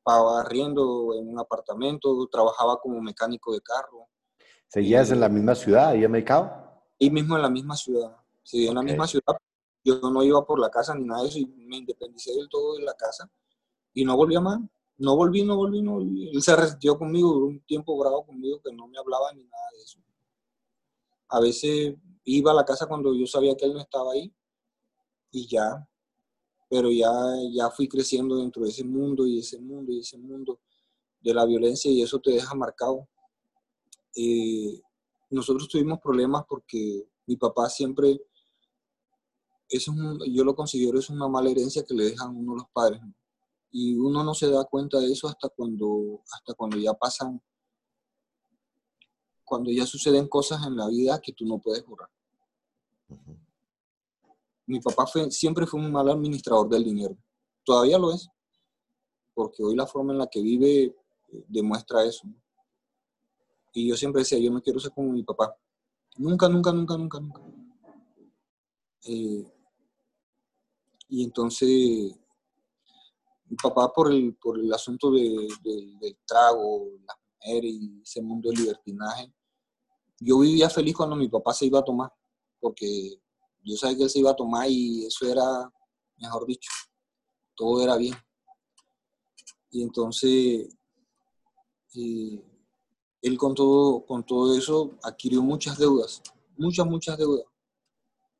Pagaba 0.03 0.41
arriendo 0.41 1.13
en 1.15 1.27
un 1.27 1.39
apartamento, 1.39 2.27
trabajaba 2.31 2.79
como 2.79 3.01
mecánico 3.01 3.53
de 3.53 3.61
carro. 3.61 4.07
¿Seguías 4.67 5.11
en 5.11 5.19
la 5.19 5.29
misma 5.29 5.53
ciudad, 5.53 5.89
ahí 5.89 6.03
en 6.03 6.11
Mercado? 6.11 6.49
Ahí 6.99 7.09
mismo 7.09 7.35
en 7.35 7.41
la 7.41 7.49
misma 7.49 7.75
ciudad. 7.75 8.15
Seguía 8.43 8.69
en 8.69 8.75
la 8.75 8.81
misma 8.81 9.05
ciudad. 9.07 9.37
Yo 9.83 9.99
no 10.09 10.23
iba 10.23 10.45
por 10.45 10.59
la 10.59 10.69
casa 10.69 10.95
ni 10.95 11.05
nada 11.05 11.23
de 11.23 11.29
eso 11.29 11.39
y 11.39 11.45
me 11.45 11.77
independicé 11.77 12.33
del 12.33 12.47
todo 12.49 12.75
de 12.75 12.83
la 12.83 12.93
casa 12.93 13.29
y 13.93 14.05
no 14.05 14.15
volví 14.15 14.35
a 14.35 14.41
más. 14.41 14.59
No 14.97 15.15
volví, 15.15 15.43
no 15.43 15.55
volví, 15.55 15.81
no 15.81 15.93
volví. 15.93 16.29
Él 16.29 16.41
se 16.41 16.55
resintió 16.55 16.97
conmigo, 16.97 17.35
un 17.45 17.59
tiempo 17.61 17.97
bravo 17.97 18.23
conmigo 18.23 18.61
que 18.63 18.71
no 18.71 18.87
me 18.87 18.99
hablaba 18.99 19.33
ni 19.33 19.43
nada 19.43 19.63
de 19.75 19.83
eso. 19.83 19.99
A 21.29 21.39
veces 21.39 21.95
iba 22.23 22.51
a 22.51 22.55
la 22.55 22.65
casa 22.65 22.85
cuando 22.85 23.13
yo 23.15 23.25
sabía 23.25 23.55
que 23.55 23.65
él 23.65 23.73
no 23.73 23.79
estaba 23.79 24.11
ahí 24.11 24.31
y 25.31 25.47
ya, 25.47 25.87
pero 26.71 26.89
ya, 26.89 27.11
ya 27.51 27.69
fui 27.69 27.85
creciendo 27.89 28.37
dentro 28.37 28.63
de 28.63 28.69
ese 28.69 28.85
mundo 28.85 29.27
y 29.27 29.39
ese 29.39 29.59
mundo 29.59 29.91
y 29.91 29.99
ese 29.99 30.17
mundo 30.17 30.61
de 31.19 31.33
la 31.33 31.45
violencia 31.45 31.91
y 31.91 32.01
eso 32.01 32.17
te 32.21 32.31
deja 32.31 32.55
marcado. 32.55 33.09
Eh, 34.15 34.81
nosotros 35.29 35.67
tuvimos 35.67 35.99
problemas 35.99 36.45
porque 36.47 37.09
mi 37.27 37.35
papá 37.35 37.67
siempre, 37.67 38.21
eso 39.67 39.93
yo 40.29 40.45
lo 40.45 40.55
considero 40.55 40.97
es 40.97 41.09
una 41.09 41.27
mala 41.27 41.49
herencia 41.49 41.83
que 41.83 41.93
le 41.93 42.05
dejan 42.05 42.37
uno 42.37 42.55
los 42.55 42.69
padres. 42.71 43.01
Y 43.69 43.97
uno 43.97 44.23
no 44.23 44.33
se 44.33 44.49
da 44.49 44.63
cuenta 44.63 44.97
de 44.99 45.11
eso 45.11 45.27
hasta 45.27 45.49
cuando, 45.49 46.23
hasta 46.31 46.53
cuando 46.53 46.77
ya 46.77 46.93
pasan 46.93 47.41
cuando 49.43 49.69
ya 49.71 49.85
suceden 49.85 50.29
cosas 50.29 50.65
en 50.65 50.77
la 50.77 50.87
vida 50.87 51.19
que 51.19 51.33
tú 51.33 51.45
no 51.45 51.59
puedes 51.59 51.85
borrar. 51.85 52.09
Mi 54.71 54.79
papá 54.79 55.05
fue, 55.05 55.29
siempre 55.29 55.67
fue 55.67 55.81
un 55.81 55.91
mal 55.91 56.07
administrador 56.07 56.69
del 56.69 56.85
dinero. 56.85 57.17
Todavía 57.65 57.99
lo 57.99 58.13
es, 58.13 58.29
porque 59.33 59.61
hoy 59.61 59.75
la 59.75 59.85
forma 59.85 60.13
en 60.13 60.19
la 60.19 60.27
que 60.27 60.41
vive 60.41 60.83
eh, 60.83 60.95
demuestra 61.49 62.05
eso. 62.05 62.25
Y 63.73 63.89
yo 63.89 63.97
siempre 63.97 64.21
decía, 64.21 64.39
yo 64.39 64.49
no 64.49 64.61
quiero 64.61 64.79
ser 64.79 64.93
como 64.93 65.11
mi 65.11 65.23
papá. 65.23 65.53
Nunca, 66.15 66.47
nunca, 66.47 66.71
nunca, 66.71 66.95
nunca, 66.95 67.19
nunca. 67.19 67.41
Eh, 69.03 69.45
y 71.09 71.23
entonces, 71.25 72.17
mi 73.49 73.57
papá 73.61 73.91
por 73.91 74.09
el, 74.09 74.35
por 74.35 74.57
el 74.57 74.73
asunto 74.73 75.11
del 75.11 76.17
trago, 76.25 76.91
las 77.05 77.17
mujeres 77.35 77.73
y 77.73 78.01
ese 78.01 78.21
mundo 78.21 78.49
del 78.49 78.59
libertinaje, 78.59 79.33
yo 80.21 80.39
vivía 80.39 80.69
feliz 80.69 80.95
cuando 80.95 81.17
mi 81.17 81.27
papá 81.27 81.53
se 81.53 81.65
iba 81.65 81.79
a 81.79 81.83
tomar, 81.83 82.09
porque 82.57 83.19
yo 83.63 83.75
sabía 83.77 83.97
que 83.97 84.03
él 84.03 84.09
se 84.09 84.19
iba 84.19 84.31
a 84.31 84.35
tomar 84.35 84.69
y 84.69 85.05
eso 85.05 85.27
era, 85.27 85.71
mejor 86.17 86.45
dicho, 86.45 86.71
todo 87.55 87.83
era 87.83 87.97
bien. 87.97 88.15
Y 89.69 89.83
entonces, 89.83 90.75
él 91.93 93.37
con 93.37 93.53
todo, 93.53 94.05
con 94.05 94.25
todo 94.25 94.57
eso 94.57 94.97
adquirió 95.03 95.41
muchas 95.41 95.77
deudas, 95.77 96.21
muchas, 96.57 96.85
muchas 96.85 97.17
deudas, 97.17 97.45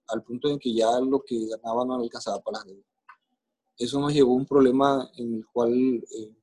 al 0.08 0.24
punto 0.24 0.50
en 0.50 0.60
que 0.60 0.74
ya 0.74 1.00
lo 1.00 1.24
que 1.24 1.48
ganaba 1.48 1.86
no 1.86 1.96
alcanzaba 1.96 2.40
para 2.42 2.60
las 2.60 2.68
deudas. 2.68 2.86
Eso 3.78 4.00
nos 4.00 4.14
llevó 4.14 4.34
a 4.34 4.38
un 4.38 4.46
problema 4.46 5.10
en 5.16 5.36
el 5.36 5.46
cual 5.48 5.74
eh, 5.74 6.36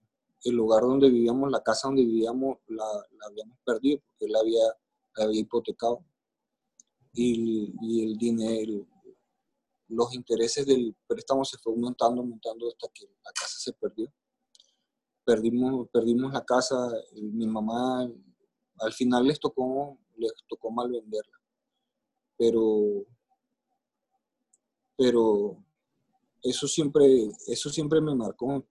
el 0.44 0.54
lugar 0.54 0.82
donde 0.82 1.10
vivíamos, 1.10 1.50
la 1.50 1.62
casa 1.62 1.88
donde 1.88 2.04
vivíamos, 2.04 2.58
la, 2.68 2.84
la 2.84 3.26
habíamos 3.26 3.58
perdido, 3.64 4.00
porque 4.06 4.24
él 4.24 4.36
había 4.36 4.62
había 5.22 5.40
hipotecado 5.40 6.04
y, 7.12 8.04
el 8.04 8.16
dinero, 8.16 8.86
los 9.88 10.14
intereses 10.14 10.66
del 10.66 10.94
préstamo 11.06 11.44
se 11.44 11.58
fue 11.58 11.72
aumentando, 11.72 12.20
aumentando 12.20 12.68
hasta 12.68 12.88
que 12.92 13.06
la 13.06 13.32
casa 13.32 13.58
se 13.58 13.72
perdió. 13.72 14.12
Perdimos, 15.24 15.88
perdimos 15.90 16.32
la 16.32 16.44
casa, 16.44 16.76
mi 17.14 17.46
mamá 17.46 18.10
al 18.80 18.92
final 18.92 19.26
les 19.26 19.40
tocó, 19.40 19.98
les 20.16 20.32
tocó 20.48 20.70
mal 20.70 20.90
venderla, 20.90 21.38
pero, 22.36 23.04
pero 24.96 25.62
eso 26.42 26.68
siempre, 26.68 27.28
eso 27.46 27.70
siempre 27.70 28.00
me 28.00 28.14
marcó, 28.14 28.64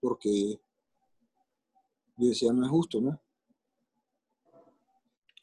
porque 0.00 0.60
yo 2.16 2.28
decía, 2.28 2.52
no 2.52 2.64
es 2.64 2.70
justo, 2.70 3.00
¿no? 3.00 3.20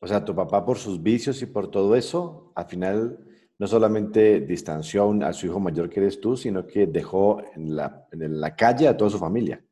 O 0.01 0.07
sea, 0.07 0.23
tu 0.23 0.35
papá 0.35 0.65
por 0.65 0.77
sus 0.77 1.01
vicios 1.01 1.41
y 1.41 1.45
por 1.45 1.69
todo 1.69 1.95
eso, 1.95 2.51
al 2.55 2.65
final 2.65 3.25
no 3.57 3.67
solamente 3.67 4.41
distanció 4.41 5.11
a, 5.23 5.33
su 5.33 5.47
hijo 5.47 5.59
mayor 5.59 5.89
que 5.89 6.01
eres 6.01 6.19
tú, 6.19 6.35
sino 6.35 6.67
que 6.67 6.87
dejó 6.87 7.41
en 7.55 7.75
la, 7.75 8.07
en 8.11 8.39
la 8.39 8.55
calle 8.55 8.87
a 8.87 8.97
toda 8.97 9.09
su 9.09 9.17
familia. 9.17 9.63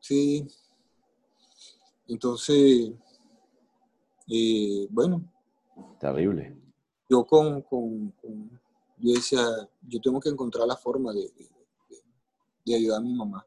Sí. 0.00 0.46
Entonces, 2.08 2.92
eh, 4.28 4.86
bueno. 4.90 5.24
Terrible. 6.00 6.56
Yo 7.08 7.24
con, 7.24 7.62
con, 7.62 8.12
yo 8.98 9.14
decía, 9.14 9.40
yo 9.82 10.00
tengo 10.00 10.18
que 10.20 10.30
encontrar 10.30 10.66
la 10.66 10.76
forma 10.76 11.12
de, 11.12 11.30
de 12.64 12.74
ayudar 12.74 12.98
a 12.98 13.02
mi 13.02 13.14
mamá. 13.14 13.46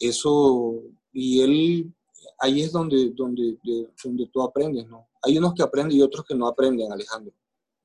Eso, 0.00 0.82
y 1.12 1.40
él 1.42 1.94
ahí 2.38 2.62
es 2.62 2.72
donde, 2.72 3.10
donde, 3.10 3.58
donde 4.02 4.26
tú 4.26 4.42
aprendes, 4.42 4.86
¿no? 4.86 5.08
Hay 5.22 5.38
unos 5.38 5.54
que 5.54 5.62
aprenden 5.62 5.98
y 5.98 6.02
otros 6.02 6.24
que 6.24 6.34
no 6.34 6.46
aprenden, 6.46 6.92
Alejandro, 6.92 7.32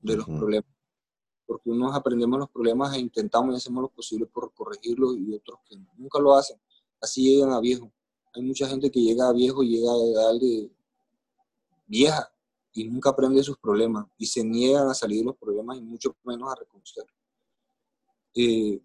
de 0.00 0.16
los 0.16 0.26
problemas. 0.26 0.70
Porque 1.46 1.70
unos 1.70 1.94
aprendemos 1.94 2.38
los 2.38 2.50
problemas 2.50 2.94
e 2.94 3.00
intentamos 3.00 3.54
y 3.54 3.56
hacemos 3.56 3.82
lo 3.82 3.88
posible 3.88 4.26
por 4.26 4.52
corregirlos 4.52 5.16
y 5.16 5.34
otros 5.34 5.60
que 5.68 5.76
nunca 5.96 6.18
lo 6.20 6.34
hacen. 6.34 6.60
Así 7.00 7.24
llegan 7.24 7.52
a 7.52 7.60
viejo. 7.60 7.90
Hay 8.34 8.42
mucha 8.42 8.68
gente 8.68 8.90
que 8.90 9.00
llega 9.00 9.28
a 9.28 9.32
viejo 9.32 9.62
y 9.62 9.70
llega 9.70 9.90
a 9.90 9.96
edad 9.96 10.40
de 10.40 10.70
vieja 11.86 12.32
y 12.72 12.84
nunca 12.84 13.10
aprende 13.10 13.42
sus 13.42 13.58
problemas 13.58 14.06
y 14.16 14.26
se 14.26 14.44
niegan 14.44 14.88
a 14.88 14.94
salir 14.94 15.20
de 15.20 15.24
los 15.26 15.36
problemas 15.36 15.78
y 15.78 15.80
mucho 15.80 16.14
menos 16.24 16.52
a 16.52 16.54
reconocerlos. 16.54 17.16
Eh, 18.34 18.80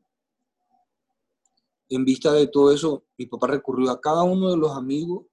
en 1.89 2.05
vista 2.05 2.33
de 2.33 2.47
todo 2.47 2.71
eso, 2.71 3.03
mi 3.17 3.27
papá 3.27 3.47
recurrió 3.47 3.91
a 3.91 4.01
cada 4.01 4.23
uno 4.23 4.49
de 4.49 4.57
los 4.57 4.71
amigos 4.71 5.25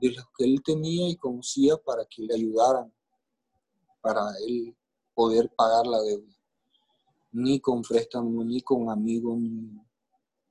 de 0.00 0.12
los 0.12 0.24
que 0.36 0.44
él 0.44 0.62
tenía 0.62 1.08
y 1.08 1.16
conocía 1.16 1.76
para 1.76 2.04
que 2.04 2.22
le 2.22 2.34
ayudaran, 2.34 2.92
para 4.00 4.22
él 4.46 4.76
poder 5.14 5.50
pagar 5.56 5.86
la 5.86 6.00
deuda. 6.02 6.32
Ni 7.32 7.60
con 7.60 7.82
préstamo, 7.82 8.44
ni 8.44 8.60
con 8.60 8.90
amigos, 8.90 9.38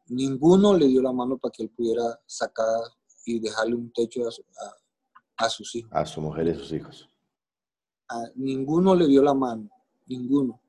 ninguno 0.07 0.73
le 0.73 0.87
dio 0.87 1.01
la 1.01 1.11
mano 1.11 1.37
para 1.37 1.51
que 1.51 1.63
él 1.63 1.69
pudiera 1.69 2.19
sacar 2.25 2.81
y 3.25 3.39
dejarle 3.39 3.75
un 3.75 3.91
techo 3.91 4.21
a, 5.37 5.49
sus 5.49 5.75
hijos. 5.75 5.91
A 5.93 6.05
su 6.05 6.21
mujer 6.21 6.47
y 6.47 6.51
a 6.51 6.55
sus 6.55 6.71
hijos. 6.73 7.09
ninguno 8.35 8.95
le 8.95 9.07
dio 9.07 9.23
la 9.23 9.33
mano, 9.33 9.69
ninguno. 10.05 10.61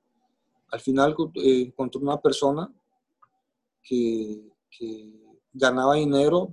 Al 0.70 0.80
final 0.80 1.14
eh, 1.34 1.62
encontró 1.62 2.00
una 2.00 2.20
persona 2.20 2.72
que, 3.82 4.52
que 4.70 5.12
ganaba 5.52 5.94
dinero 5.94 6.52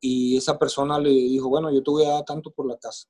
y 0.00 0.36
esa 0.36 0.58
persona 0.58 0.98
le 0.98 1.10
dijo, 1.10 1.48
bueno, 1.48 1.72
yo 1.72 1.82
te 1.82 1.90
voy 1.90 2.04
a 2.04 2.10
dar 2.10 2.24
tanto 2.24 2.50
por 2.50 2.66
la 2.66 2.76
casa. 2.76 3.08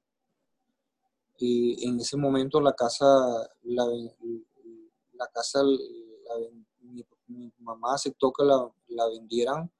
Y 1.39 1.87
en 1.87 2.01
ese 2.01 2.17
momento 2.17 2.61
la 2.61 2.73
casa 2.73 3.07
la, 3.63 3.87
la 5.13 5.27
casa, 5.29 5.63
mi, 7.29 7.53
mamá 7.59 7.95
aceptó 7.95 8.33
que 8.33 8.45
la, 8.45 8.71
la 8.89 9.09
vendieran, 9.09 9.71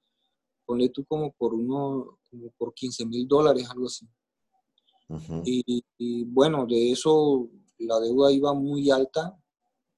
ponle 0.65 0.89
tú 0.89 1.03
como 1.05 1.31
por 1.31 1.53
uno, 1.53 2.19
como 2.29 2.49
por 2.57 2.73
15 2.73 3.05
mil 3.05 3.27
dólares, 3.27 3.67
algo 3.69 3.87
así. 3.87 4.07
y, 5.43 6.23
bueno, 6.25 6.65
de 6.67 6.91
eso 6.91 7.49
la 7.79 7.99
deuda 7.99 8.31
iba 8.31 8.53
muy 8.53 8.91
alta 8.91 9.37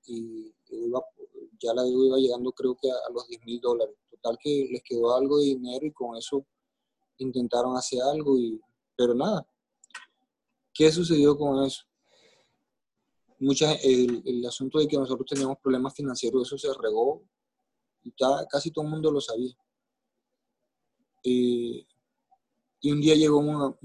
y 0.06 0.54
ya 1.60 1.74
la 1.74 1.84
deuda 1.84 2.08
iba 2.08 2.18
llegando 2.18 2.52
creo 2.54 2.76
que 2.76 2.90
a, 2.90 3.12
los 3.14 3.28
10 3.28 3.46
mil 3.46 3.60
dólares. 3.60 3.96
Total 4.10 4.38
que 4.42 4.70
les 4.72 4.82
quedó 4.84 5.16
algo 5.16 5.40
de 5.40 5.46
dinero 5.46 5.86
y 5.86 5.92
con 5.92 6.16
eso 6.16 6.46
intentaron 7.24 7.76
hacer 7.76 8.02
algo, 8.02 8.38
y, 8.38 8.60
pero 8.96 9.14
nada. 9.14 9.46
¿Qué 10.74 10.92
sucedió 10.92 11.38
con 11.38 11.64
eso? 11.66 11.84
Mucha, 13.40 13.74
el, 13.74 14.22
el, 14.26 14.46
asunto 14.46 14.80
de 14.80 14.88
que 14.88 14.98
nosotros 14.98 15.28
teníamos 15.28 15.58
problemas 15.58 15.96
financieros, 15.96 16.48
eso 16.48 16.58
se 16.58 16.80
regó 16.80 17.24
y 18.04 18.14
casi 18.50 18.72
todo 18.72 18.86
el 18.86 18.92
mundo 18.92 19.12
lo 19.12 19.20
sabía. 19.20 19.56
Eh, 21.24 21.86
y 22.82 22.92
un 22.92 23.02
día 23.02 23.16
llegó 23.16 23.40
una, 23.40 23.76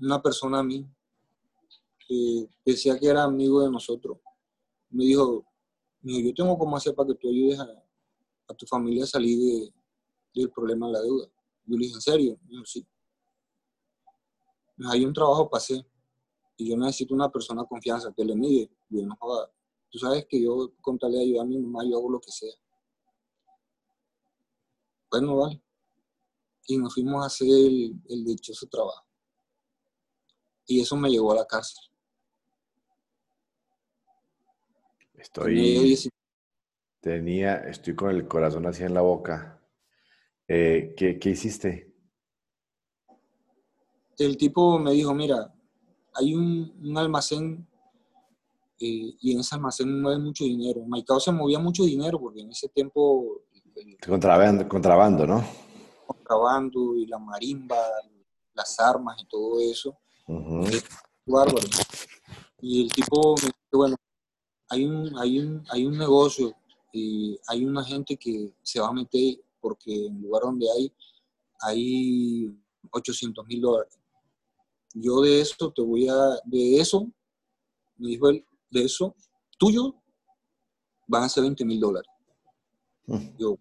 una 0.00 0.22
persona 0.22 0.60
a 0.60 0.62
mí 0.62 0.86
que 2.06 2.48
decía 2.64 2.98
que 2.98 3.08
era 3.08 3.24
amigo 3.24 3.62
de 3.62 3.70
nosotros. 3.70 4.18
Me 4.90 5.04
dijo, 5.04 5.44
yo 6.02 6.34
tengo 6.34 6.58
cómo 6.58 6.76
hacer 6.76 6.94
para 6.94 7.08
que 7.08 7.14
tú 7.16 7.28
ayudes 7.28 7.58
a, 7.58 7.68
a 8.48 8.54
tu 8.54 8.66
familia 8.66 9.04
a 9.04 9.06
salir 9.06 9.38
de, 9.38 9.74
del 10.34 10.50
problema 10.50 10.86
de 10.86 10.92
la 10.92 11.00
deuda. 11.00 11.28
Yo 11.66 11.76
le 11.76 11.84
dije, 11.84 11.94
¿en 11.94 12.00
serio? 12.00 12.38
Yo, 12.48 12.64
sí. 12.64 12.86
Hay 14.90 15.04
un 15.04 15.12
trabajo 15.12 15.48
para 15.48 15.62
hacer 15.62 15.86
y 16.56 16.70
yo 16.70 16.76
necesito 16.76 17.14
una 17.14 17.30
persona 17.30 17.62
de 17.62 17.68
confianza 17.68 18.12
que 18.14 18.24
le 18.24 18.34
mide. 18.34 18.70
Yo 18.88 19.06
no 19.06 19.16
Tú 19.90 19.98
sabes 19.98 20.26
que 20.26 20.42
yo 20.42 20.72
con 20.80 20.98
tal 20.98 21.12
de 21.12 21.22
ayudar 21.22 21.44
a 21.44 21.48
mi 21.48 21.58
mamá, 21.58 21.84
yo 21.88 21.96
hago 21.96 22.10
lo 22.10 22.20
que 22.20 22.30
sea. 22.30 22.52
Bueno, 25.10 25.36
vale. 25.36 25.62
Y 26.66 26.76
nos 26.76 26.94
fuimos 26.94 27.22
a 27.22 27.26
hacer 27.26 27.48
el, 27.48 27.94
el 28.08 28.24
dichoso 28.24 28.66
trabajo. 28.66 29.06
Y 30.66 30.80
eso 30.80 30.96
me 30.96 31.08
llevó 31.08 31.32
a 31.32 31.36
la 31.36 31.46
cárcel. 31.46 31.82
Estoy. 35.14 36.10
Tenía, 37.00 37.56
estoy 37.68 37.94
con 37.94 38.10
el 38.10 38.26
corazón 38.26 38.66
así 38.66 38.82
en 38.82 38.94
la 38.94 39.00
boca. 39.00 39.55
Eh, 40.48 40.94
¿qué, 40.96 41.18
¿qué, 41.18 41.30
hiciste? 41.30 41.92
El 44.18 44.36
tipo 44.36 44.78
me 44.78 44.92
dijo, 44.92 45.12
mira, 45.12 45.52
hay 46.14 46.34
un, 46.34 46.72
un 46.82 46.98
almacén 46.98 47.66
eh, 48.78 49.16
y 49.20 49.32
en 49.32 49.40
ese 49.40 49.54
almacén 49.54 50.00
no 50.00 50.10
hay 50.10 50.18
mucho 50.18 50.44
dinero. 50.44 50.82
Maicao 50.86 51.18
se 51.18 51.32
movía 51.32 51.58
mucho 51.58 51.84
dinero 51.84 52.20
porque 52.20 52.40
en 52.40 52.50
ese 52.50 52.68
tiempo... 52.68 53.42
contrabando, 54.06 54.68
contrabando, 54.68 55.26
¿no? 55.26 55.44
Contrabando 56.06 56.96
y 56.96 57.06
la 57.06 57.18
marimba, 57.18 57.76
las 58.54 58.78
armas 58.78 59.20
y 59.20 59.26
todo 59.26 59.60
eso. 59.60 59.98
bárbaro. 61.26 61.68
Y 62.60 62.84
el 62.84 62.92
tipo 62.92 63.34
me 63.42 63.46
dijo, 63.46 63.54
bueno, 63.72 63.96
hay 64.68 64.84
un, 64.84 65.18
hay 65.18 65.38
un, 65.40 65.64
hay 65.70 65.86
un 65.86 65.98
negocio 65.98 66.54
y 66.92 67.38
hay 67.48 67.64
una 67.64 67.84
gente 67.84 68.16
que 68.16 68.54
se 68.62 68.80
va 68.80 68.88
a 68.88 68.92
meter 68.92 69.38
porque 69.66 70.06
en 70.06 70.14
el 70.14 70.22
lugar 70.22 70.42
donde 70.42 70.66
hay, 70.70 70.94
hay 71.60 72.56
800 72.92 73.44
mil 73.48 73.60
dólares. 73.60 73.98
Yo 74.94 75.22
de 75.22 75.40
eso 75.40 75.72
te 75.72 75.82
voy 75.82 76.06
a, 76.08 76.14
de 76.44 76.76
eso, 76.76 77.10
me 77.96 78.10
dijo 78.10 78.28
él, 78.28 78.46
de 78.70 78.84
eso, 78.84 79.16
tuyo, 79.58 79.92
van 81.08 81.24
a 81.24 81.28
ser 81.28 81.42
20 81.42 81.64
mil 81.64 81.80
dólares. 81.80 82.08
Mm. 83.06 83.36
Yo, 83.40 83.58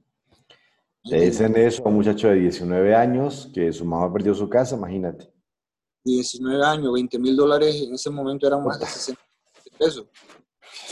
te 1.10 1.22
dicen 1.22 1.58
eso 1.58 1.82
a 1.84 1.90
un 1.90 1.96
muchacho 1.96 2.28
de 2.28 2.36
19 2.36 2.94
años 2.94 3.50
que 3.52 3.74
su 3.74 3.84
mamá 3.84 4.14
perdió 4.14 4.36
su 4.36 4.48
casa, 4.48 4.76
imagínate. 4.76 5.34
19 6.04 6.64
años, 6.64 6.94
20 6.94 7.18
mil 7.18 7.36
dólares 7.36 7.82
en 7.82 7.96
ese 7.96 8.12
momento 8.12 8.46
eran 8.46 8.64
más 8.64 8.80
de 8.80 8.86
60 8.86 9.22
pesos. 9.80 10.06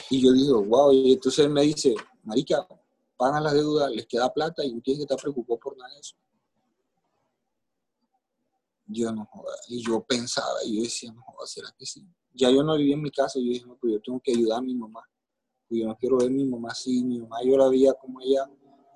Y 0.10 0.24
yo 0.24 0.34
digo, 0.34 0.64
wow, 0.64 0.92
y 0.92 1.14
entonces 1.14 1.46
él 1.46 1.52
me 1.52 1.62
dice, 1.62 1.94
marica, 2.24 2.68
pagan 3.24 3.42
la 3.42 3.54
deuda, 3.54 3.90
les 3.90 4.06
queda 4.06 4.34
plata 4.34 4.66
y 4.66 4.74
no 4.74 4.82
tienes 4.82 5.00
que 5.00 5.04
estar 5.04 5.18
preocupado 5.18 5.58
por 5.58 5.78
nada 5.78 5.94
de 5.94 6.00
eso. 6.02 6.16
Yo 8.86 9.14
no 9.14 9.26
joda. 9.28 9.56
Y 9.70 9.82
yo 9.82 10.04
pensaba, 10.04 10.62
y 10.66 10.76
yo 10.76 10.84
decía, 10.84 11.14
no 11.14 11.22
joda, 11.22 11.48
¿será 11.48 11.74
que 11.78 11.86
sí? 11.86 12.06
Ya 12.34 12.52
yo 12.52 12.64
no 12.64 12.76
vivía 12.76 12.96
en 12.96 13.02
mi 13.02 13.12
casa, 13.12 13.40
yo 13.40 13.46
dije, 13.46 13.66
no, 13.66 13.78
pues 13.78 13.94
yo 13.94 14.02
tengo 14.02 14.20
que 14.22 14.34
ayudar 14.34 14.58
a 14.60 14.62
mi 14.62 14.76
mamá. 14.76 15.02
Pues 15.70 15.80
yo 15.80 15.88
no 15.88 15.96
quiero 15.96 16.18
ver 16.18 16.28
a 16.28 16.32
mi 16.32 16.44
mamá 16.44 16.70
así, 16.72 17.02
mi 17.02 17.18
mamá 17.20 17.38
yo 17.46 17.58
la 17.58 17.70
veía 17.70 17.94
como 17.94 18.20
ella 18.20 18.46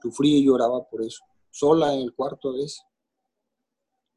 sufría 0.02 0.38
y 0.38 0.46
lloraba 0.46 0.84
por 0.90 1.02
eso. 1.04 1.24
Sola 1.50 1.94
en 1.94 2.02
el 2.02 2.13
cuarto 2.13 2.50
a 2.50 2.54
veces. 2.54 2.84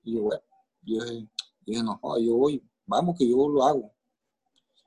Y 0.02 0.16
yo, 0.16 0.22
bueno, 0.22 0.42
yo 0.82 1.04
dije, 1.04 1.20
yo 1.20 1.28
dije 1.66 1.82
no 1.84 1.98
joda, 1.98 2.20
yo 2.20 2.34
voy, 2.34 2.68
vamos 2.84 3.16
que 3.16 3.28
yo 3.28 3.48
lo 3.48 3.62
hago. 3.62 3.94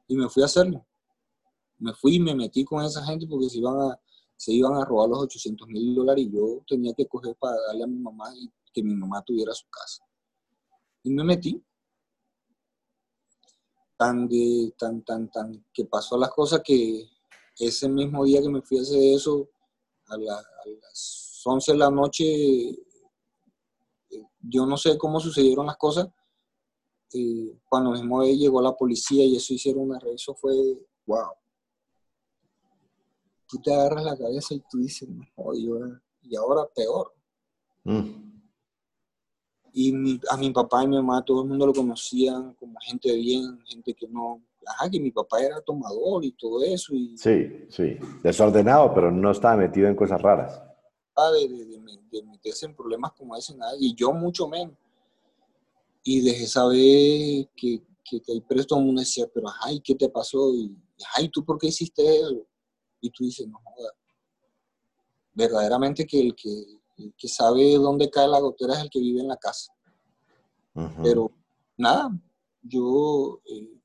Y 0.05 0.17
me 0.17 0.27
fui 0.27 0.43
a 0.43 0.47
hacerlo 0.47 0.85
me 1.83 1.93
fui 1.93 2.15
y 2.15 2.19
me 2.19 2.33
metí 2.33 2.63
con 2.63 2.83
esa 2.83 3.03
gente 3.03 3.27
porque 3.27 3.49
se 3.49 3.57
iban 3.57 3.77
a, 3.77 3.99
se 4.35 4.51
iban 4.51 4.75
a 4.75 4.85
robar 4.85 5.09
los 5.09 5.23
800 5.23 5.67
mil 5.67 5.95
dólares 5.95 6.25
y 6.25 6.31
yo 6.31 6.63
tenía 6.67 6.93
que 6.93 7.07
coger 7.07 7.35
para 7.35 7.55
darle 7.67 7.83
a 7.83 7.87
mi 7.87 7.99
mamá 7.99 8.33
y 8.35 8.51
que 8.73 8.83
mi 8.83 8.95
mamá 8.95 9.21
tuviera 9.21 9.53
su 9.53 9.67
casa. 9.69 10.03
Y 11.03 11.11
me 11.11 11.23
metí. 11.23 11.63
Tan, 13.95 14.27
de, 14.27 14.73
tan, 14.77 15.03
tan, 15.03 15.29
tan, 15.29 15.65
que 15.71 15.85
pasó 15.85 16.17
las 16.17 16.29
cosas 16.31 16.61
que 16.63 17.07
ese 17.57 17.87
mismo 17.87 18.25
día 18.25 18.41
que 18.41 18.49
me 18.49 18.61
fui 18.61 18.79
a 18.79 18.81
hacer 18.81 19.01
eso, 19.01 19.49
a, 20.07 20.17
las 20.17 21.41
11 21.45 21.71
de 21.71 21.77
la 21.77 21.89
noche, 21.89 22.25
yo 24.41 24.65
no 24.65 24.75
sé 24.75 24.97
cómo 24.97 25.19
sucedieron 25.19 25.67
las 25.67 25.77
cosas. 25.77 26.07
Eh, 27.13 27.59
cuando 27.69 27.91
mismo 27.91 28.23
llegó 28.23 28.61
la 28.61 28.75
policía 28.75 29.23
y 29.23 29.35
eso 29.35 29.53
hicieron 29.53 29.83
una 29.83 29.99
red, 29.99 30.15
fue 30.35 30.53
wow 31.05 31.42
tú 33.53 33.61
te 33.61 33.71
agarras 33.71 34.03
la 34.03 34.17
cabeza 34.17 34.55
y 34.55 34.63
tú 34.69 34.79
dices, 34.79 35.07
no, 35.07 35.25
y 35.53 36.35
ahora 36.35 36.67
peor. 36.75 37.13
Mm. 37.83 38.33
Y 39.75 40.19
a 40.29 40.37
mi 40.37 40.51
papá 40.51 40.83
y 40.83 40.87
mi 40.87 40.95
mamá, 40.95 41.23
todo 41.23 41.43
el 41.43 41.49
mundo 41.49 41.67
lo 41.67 41.73
conocían 41.73 42.53
como 42.55 42.79
gente 42.81 43.15
bien, 43.15 43.59
gente 43.65 43.93
que 43.93 44.07
no, 44.07 44.41
ajá, 44.65 44.89
que 44.89 44.99
mi 44.99 45.11
papá 45.11 45.41
era 45.41 45.61
tomador 45.61 46.25
y 46.25 46.31
todo 46.31 46.63
eso. 46.63 46.95
Y, 46.95 47.15
sí, 47.17 47.65
sí, 47.69 47.97
desordenado, 48.23 48.91
pero 48.93 49.11
no 49.11 49.31
estaba 49.31 49.57
metido 49.57 49.87
en 49.87 49.95
cosas 49.95 50.21
raras. 50.21 50.61
De, 51.15 51.47
de, 52.11 52.23
meterse 52.23 52.65
en 52.65 52.75
problemas 52.75 53.13
como 53.13 53.35
ese, 53.35 53.55
nada, 53.55 53.73
y 53.79 53.93
yo 53.93 54.11
mucho 54.13 54.47
menos. 54.47 54.75
Y 56.03 56.21
dejé 56.21 56.47
saber 56.47 57.49
que, 57.55 57.83
que, 58.03 58.19
que 58.19 58.31
el 58.31 58.41
presto 58.43 58.79
mundo 58.79 59.01
decía, 59.01 59.25
pero 59.31 59.47
ajá, 59.47 59.69
qué 59.83 59.93
te 59.93 60.09
pasó? 60.09 60.53
Y, 60.55 60.75
ay, 61.15 61.29
¿tú 61.29 61.45
por 61.45 61.59
qué 61.59 61.67
hiciste 61.67 62.03
eso? 62.19 62.47
Y 63.03 63.09
tú 63.11 63.25
dices, 63.25 63.47
no 63.47 63.59
joda. 63.63 63.91
Verdaderamente 65.33 66.05
que 66.05 66.19
el, 66.21 66.35
que 66.35 66.81
que 67.17 67.27
sabe 67.27 67.75
dónde 67.75 68.09
cae 68.09 68.27
la 68.27 68.39
gotera 68.39 68.73
es 68.73 68.79
el 68.81 68.89
que 68.89 68.99
vive 68.99 69.21
en 69.21 69.27
la 69.27 69.37
casa. 69.37 69.73
Pero 71.03 71.31
nada, 71.77 72.09
yo 72.61 73.39
eh, 73.45 73.77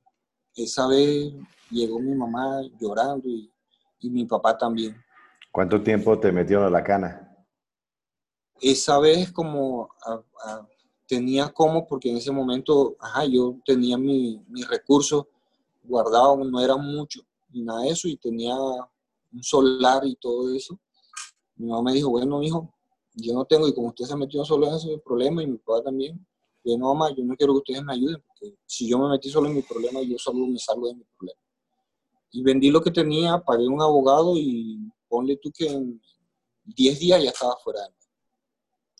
esa 0.55 0.87
vez 0.87 1.35
llegó 1.71 2.01
mi 2.01 2.15
mamá 2.15 2.63
llorando 2.81 3.29
y, 3.29 3.53
mi 4.01 4.25
papá 4.25 4.57
también. 4.57 4.97
¿Cuánto 5.51 5.83
tiempo 5.83 6.19
te 6.19 6.31
metió 6.31 6.65
en 6.65 6.73
la 6.73 6.85
cana? 6.85 7.37
Esa 8.61 8.99
vez 9.01 9.33
como 9.33 9.91
tenía 11.07 11.49
como, 11.49 11.87
porque 11.87 12.11
en 12.11 12.19
ese 12.19 12.31
momento, 12.31 12.97
ajá, 13.01 13.25
yo 13.25 13.57
tenía 13.67 13.99
mis 13.99 14.41
mi 14.49 14.63
recursos 14.63 15.27
guardados, 15.83 16.39
no 16.49 16.61
era 16.61 16.77
mucho, 16.77 17.23
ni 17.51 17.63
nada 17.63 17.83
de 17.83 17.89
eso, 17.91 18.07
y 18.09 18.17
tenía 18.17 18.55
un 19.33 19.43
solar 19.43 20.05
y 20.07 20.17
todo 20.17 20.55
eso. 20.55 20.79
Mi 21.57 21.69
mamá 21.69 21.91
me 21.91 21.93
dijo, 21.95 22.11
bueno, 22.11 22.43
hijo, 22.43 22.73
yo 23.15 23.35
no 23.35 23.45
tengo, 23.45 23.67
y 23.69 23.75
como 23.75 23.89
usted 23.89 24.05
se 24.05 24.17
metió 24.17 24.45
solo 24.45 24.69
en 24.69 24.75
ese 24.75 24.99
problema, 24.99 25.43
y 25.43 25.47
mi 25.47 25.59
papá 25.59 25.83
también, 25.85 26.25
yo 26.65 26.77
no, 26.77 26.95
mamá, 26.95 27.15
yo 27.17 27.25
no 27.25 27.37
quiero 27.37 27.55
que 27.55 27.59
ustedes 27.59 27.83
me 27.83 27.95
ayuden, 27.95 28.23
porque 28.27 28.57
si 28.67 28.89
yo 28.89 28.99
me 28.99 29.09
metí 29.09 29.29
solo 29.29 29.49
en 29.49 29.57
mi 29.57 29.63
problema, 29.63 30.01
yo 30.03 30.19
solo 30.19 30.47
me 30.47 30.59
salgo 30.59 30.89
de 30.89 30.95
mi 30.95 31.05
problema. 31.17 31.41
Y 32.31 32.43
vendí 32.43 32.71
lo 32.71 32.83
que 32.83 32.91
tenía, 32.91 33.39
pagué 33.41 33.67
un 33.67 33.81
abogado 33.81 34.35
y 34.37 34.79
ponle 35.09 35.37
tú 35.37 35.51
que 35.51 35.67
en 35.67 36.01
10 36.65 36.99
días 36.99 37.23
ya 37.23 37.31
estaba 37.31 37.57
fuera 37.57 37.83
de 37.83 37.89
mí. 37.89 37.95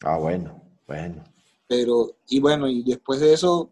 Ah, 0.03 0.19
bueno, 0.19 0.63
bueno. 0.87 1.25
Pero, 1.67 2.17
y 2.29 2.41
bueno, 2.41 2.69
y 2.69 2.83
después 2.83 3.21
de 3.21 3.35
eso, 3.35 3.71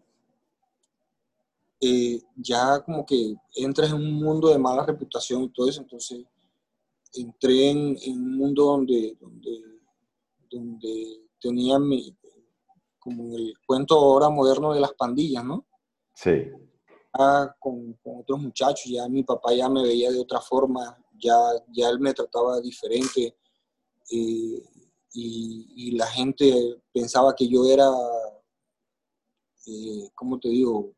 eh, 1.81 2.21
ya 2.35 2.79
como 2.83 3.05
que 3.05 3.35
entras 3.55 3.89
en 3.89 3.95
un 3.95 4.13
mundo 4.13 4.49
de 4.49 4.59
mala 4.59 4.85
reputación 4.85 5.43
y 5.43 5.49
todo 5.49 5.67
eso, 5.67 5.81
entonces 5.81 6.23
entré 7.13 7.69
en, 7.69 7.97
un 8.07 8.37
mundo 8.37 8.65
donde, 8.65 9.17
donde, 9.19 9.61
donde 10.49 11.21
tenía 11.39 11.79
mi, 11.79 12.15
como 12.99 13.35
el 13.35 13.53
cuento 13.65 13.95
ahora 13.95 14.29
moderno 14.29 14.73
de 14.73 14.81
las 14.81 14.93
pandillas, 14.93 15.43
¿no? 15.43 15.65
Sí. 16.13 16.51
Ah, 17.13 17.53
con, 17.59 17.93
con, 18.03 18.19
otros 18.19 18.39
muchachos, 18.39 18.91
ya 18.91 19.07
mi 19.07 19.23
papá 19.23 19.53
ya 19.53 19.69
me 19.69 19.83
veía 19.83 20.11
de 20.11 20.19
otra 20.19 20.39
forma, 20.39 20.97
ya, 21.17 21.35
ya 21.69 21.89
él 21.89 21.99
me 21.99 22.13
trataba 22.13 22.59
diferente 22.61 23.37
eh, 24.11 24.63
y, 25.13 25.91
la 25.91 26.05
gente 26.07 26.81
pensaba 26.93 27.33
que 27.35 27.47
yo 27.47 27.65
era, 27.65 27.89
eh, 29.65 30.09
¿cómo 30.13 30.39
te 30.39 30.49
digo? 30.49 30.93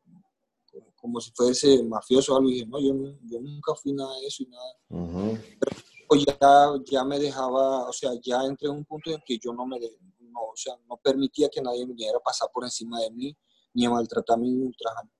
Como 0.94 1.20
si 1.20 1.30
fuese 1.34 1.82
mafioso 1.84 2.34
o 2.34 2.36
algo. 2.36 2.50
Y 2.50 2.54
dije, 2.54 2.66
no, 2.66 2.78
yo, 2.78 2.94
yo 3.24 3.40
nunca 3.40 3.74
fui 3.74 3.92
nada 3.92 4.14
de 4.20 4.26
eso 4.26 4.42
y 4.42 4.46
nada. 4.46 5.40
Pero 5.58 5.76
ya, 6.16 6.72
ya 6.90 7.04
me 7.04 7.18
dejaba, 7.18 7.88
o 7.88 7.92
sea, 7.92 8.12
ya 8.22 8.42
entré 8.42 8.68
en 8.68 8.76
un 8.76 8.84
punto 8.84 9.10
en 9.10 9.20
que 9.24 9.38
yo 9.38 9.52
no 9.52 9.66
me, 9.66 9.78
no, 9.78 10.40
o 10.52 10.56
sea, 10.56 10.74
no 10.88 10.96
permitía 10.96 11.48
que 11.48 11.60
nadie 11.60 11.86
viniera 11.86 12.18
a 12.18 12.22
pasar 12.22 12.48
por 12.52 12.64
encima 12.64 13.00
de 13.00 13.10
mí, 13.10 13.36
ni 13.74 13.86
a 13.86 13.90
maltratarme 13.90 14.48
ni 14.48 14.62
ultrajarme. 14.62 15.10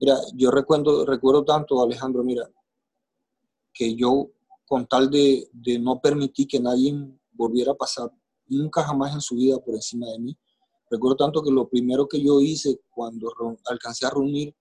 Mira, 0.00 0.18
yo 0.34 0.50
recuerdo, 0.50 1.04
recuerdo 1.04 1.44
tanto, 1.44 1.82
Alejandro, 1.82 2.22
mira, 2.22 2.48
que 3.72 3.94
yo, 3.94 4.30
con 4.66 4.86
tal 4.86 5.10
de, 5.10 5.48
de 5.52 5.78
no 5.78 6.00
permitir 6.00 6.46
que 6.46 6.60
nadie 6.60 6.94
volviera 7.32 7.72
a 7.72 7.76
pasar 7.76 8.10
nunca 8.46 8.82
jamás 8.82 9.14
en 9.14 9.20
su 9.20 9.34
vida 9.34 9.58
por 9.58 9.74
encima 9.74 10.06
de 10.08 10.18
mí, 10.18 10.38
recuerdo 10.90 11.16
tanto 11.16 11.42
que 11.42 11.50
lo 11.50 11.68
primero 11.68 12.06
que 12.06 12.22
yo 12.22 12.40
hice 12.40 12.80
cuando 12.90 13.32
alcancé 13.66 14.06
a 14.06 14.10
reunir 14.10 14.54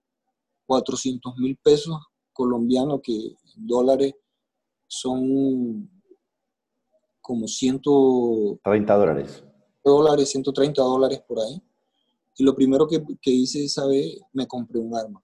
400 0.66 1.38
mil 1.38 1.58
pesos 1.58 1.98
colombianos, 2.32 3.02
que 3.04 3.36
dólares 3.56 4.14
son 4.94 5.90
como 7.22 7.48
130 7.48 8.96
dólares. 8.96 9.44
dólares, 9.84 10.30
130 10.30 10.82
dólares 10.82 11.24
por 11.28 11.40
ahí. 11.40 11.62
Y 12.36 12.44
lo 12.44 12.54
primero 12.56 12.88
que, 12.88 13.04
que 13.22 13.32
hice 13.32 13.64
esa 13.64 13.86
vez, 13.88 14.20
me 14.34 14.48
compré 14.48 14.80
un 14.80 14.96
arma. 14.96 15.24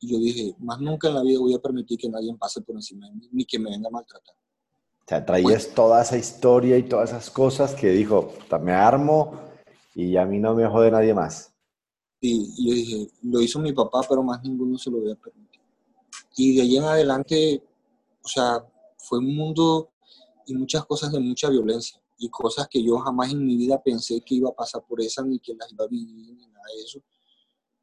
Y 0.00 0.12
yo 0.12 0.18
dije, 0.18 0.54
más 0.58 0.80
nunca 0.80 1.08
en 1.08 1.14
la 1.14 1.22
vida 1.22 1.38
voy 1.38 1.54
a 1.54 1.58
permitir 1.58 1.98
que 1.98 2.08
nadie 2.08 2.34
pase 2.38 2.60
por 2.60 2.74
encima 2.76 3.08
de 3.08 3.14
mí, 3.14 3.28
ni 3.32 3.44
que 3.44 3.58
me 3.58 3.70
venga 3.70 3.88
a 3.88 3.92
maltratar. 3.92 4.34
O 4.34 5.06
sea, 5.08 5.24
traías 5.24 5.68
toda 5.74 6.02
esa 6.02 6.16
historia 6.16 6.78
y 6.78 6.84
todas 6.84 7.10
esas 7.10 7.30
cosas 7.30 7.74
que 7.74 7.90
dijo, 7.90 8.32
me 8.60 8.72
armo 8.72 9.40
y 9.94 10.16
a 10.16 10.26
mí 10.26 10.38
no 10.38 10.54
me 10.54 10.66
jode 10.66 10.90
nadie 10.90 11.14
más. 11.14 11.52
Sí, 12.20 12.52
y 12.56 12.68
yo 12.68 12.74
dije, 12.74 13.12
lo 13.22 13.40
hizo 13.40 13.58
mi 13.58 13.72
papá, 13.72 14.00
pero 14.08 14.22
más 14.22 14.42
ninguno 14.42 14.78
se 14.78 14.90
lo 14.90 14.98
voy 14.98 15.12
a 15.12 15.16
permitir. 15.16 15.60
Y 16.36 16.56
de 16.56 16.62
ahí 16.62 16.76
en 16.76 16.84
adelante, 16.84 17.62
o 18.24 18.28
sea, 18.28 18.66
fue 18.96 19.18
un 19.18 19.36
mundo 19.36 19.92
y 20.46 20.54
muchas 20.54 20.84
cosas 20.86 21.12
de 21.12 21.20
mucha 21.20 21.50
violencia 21.50 22.00
y 22.16 22.30
cosas 22.30 22.66
que 22.68 22.82
yo 22.82 22.98
jamás 22.98 23.32
en 23.32 23.44
mi 23.44 23.56
vida 23.56 23.82
pensé 23.82 24.22
que 24.24 24.36
iba 24.36 24.48
a 24.48 24.54
pasar 24.54 24.82
por 24.86 25.00
esas 25.00 25.26
ni 25.26 25.38
que 25.38 25.54
las 25.54 25.70
iba 25.70 25.84
a 25.84 25.88
vivir 25.88 26.34
ni 26.34 26.46
nada 26.46 26.64
de 26.74 26.82
eso. 26.82 27.00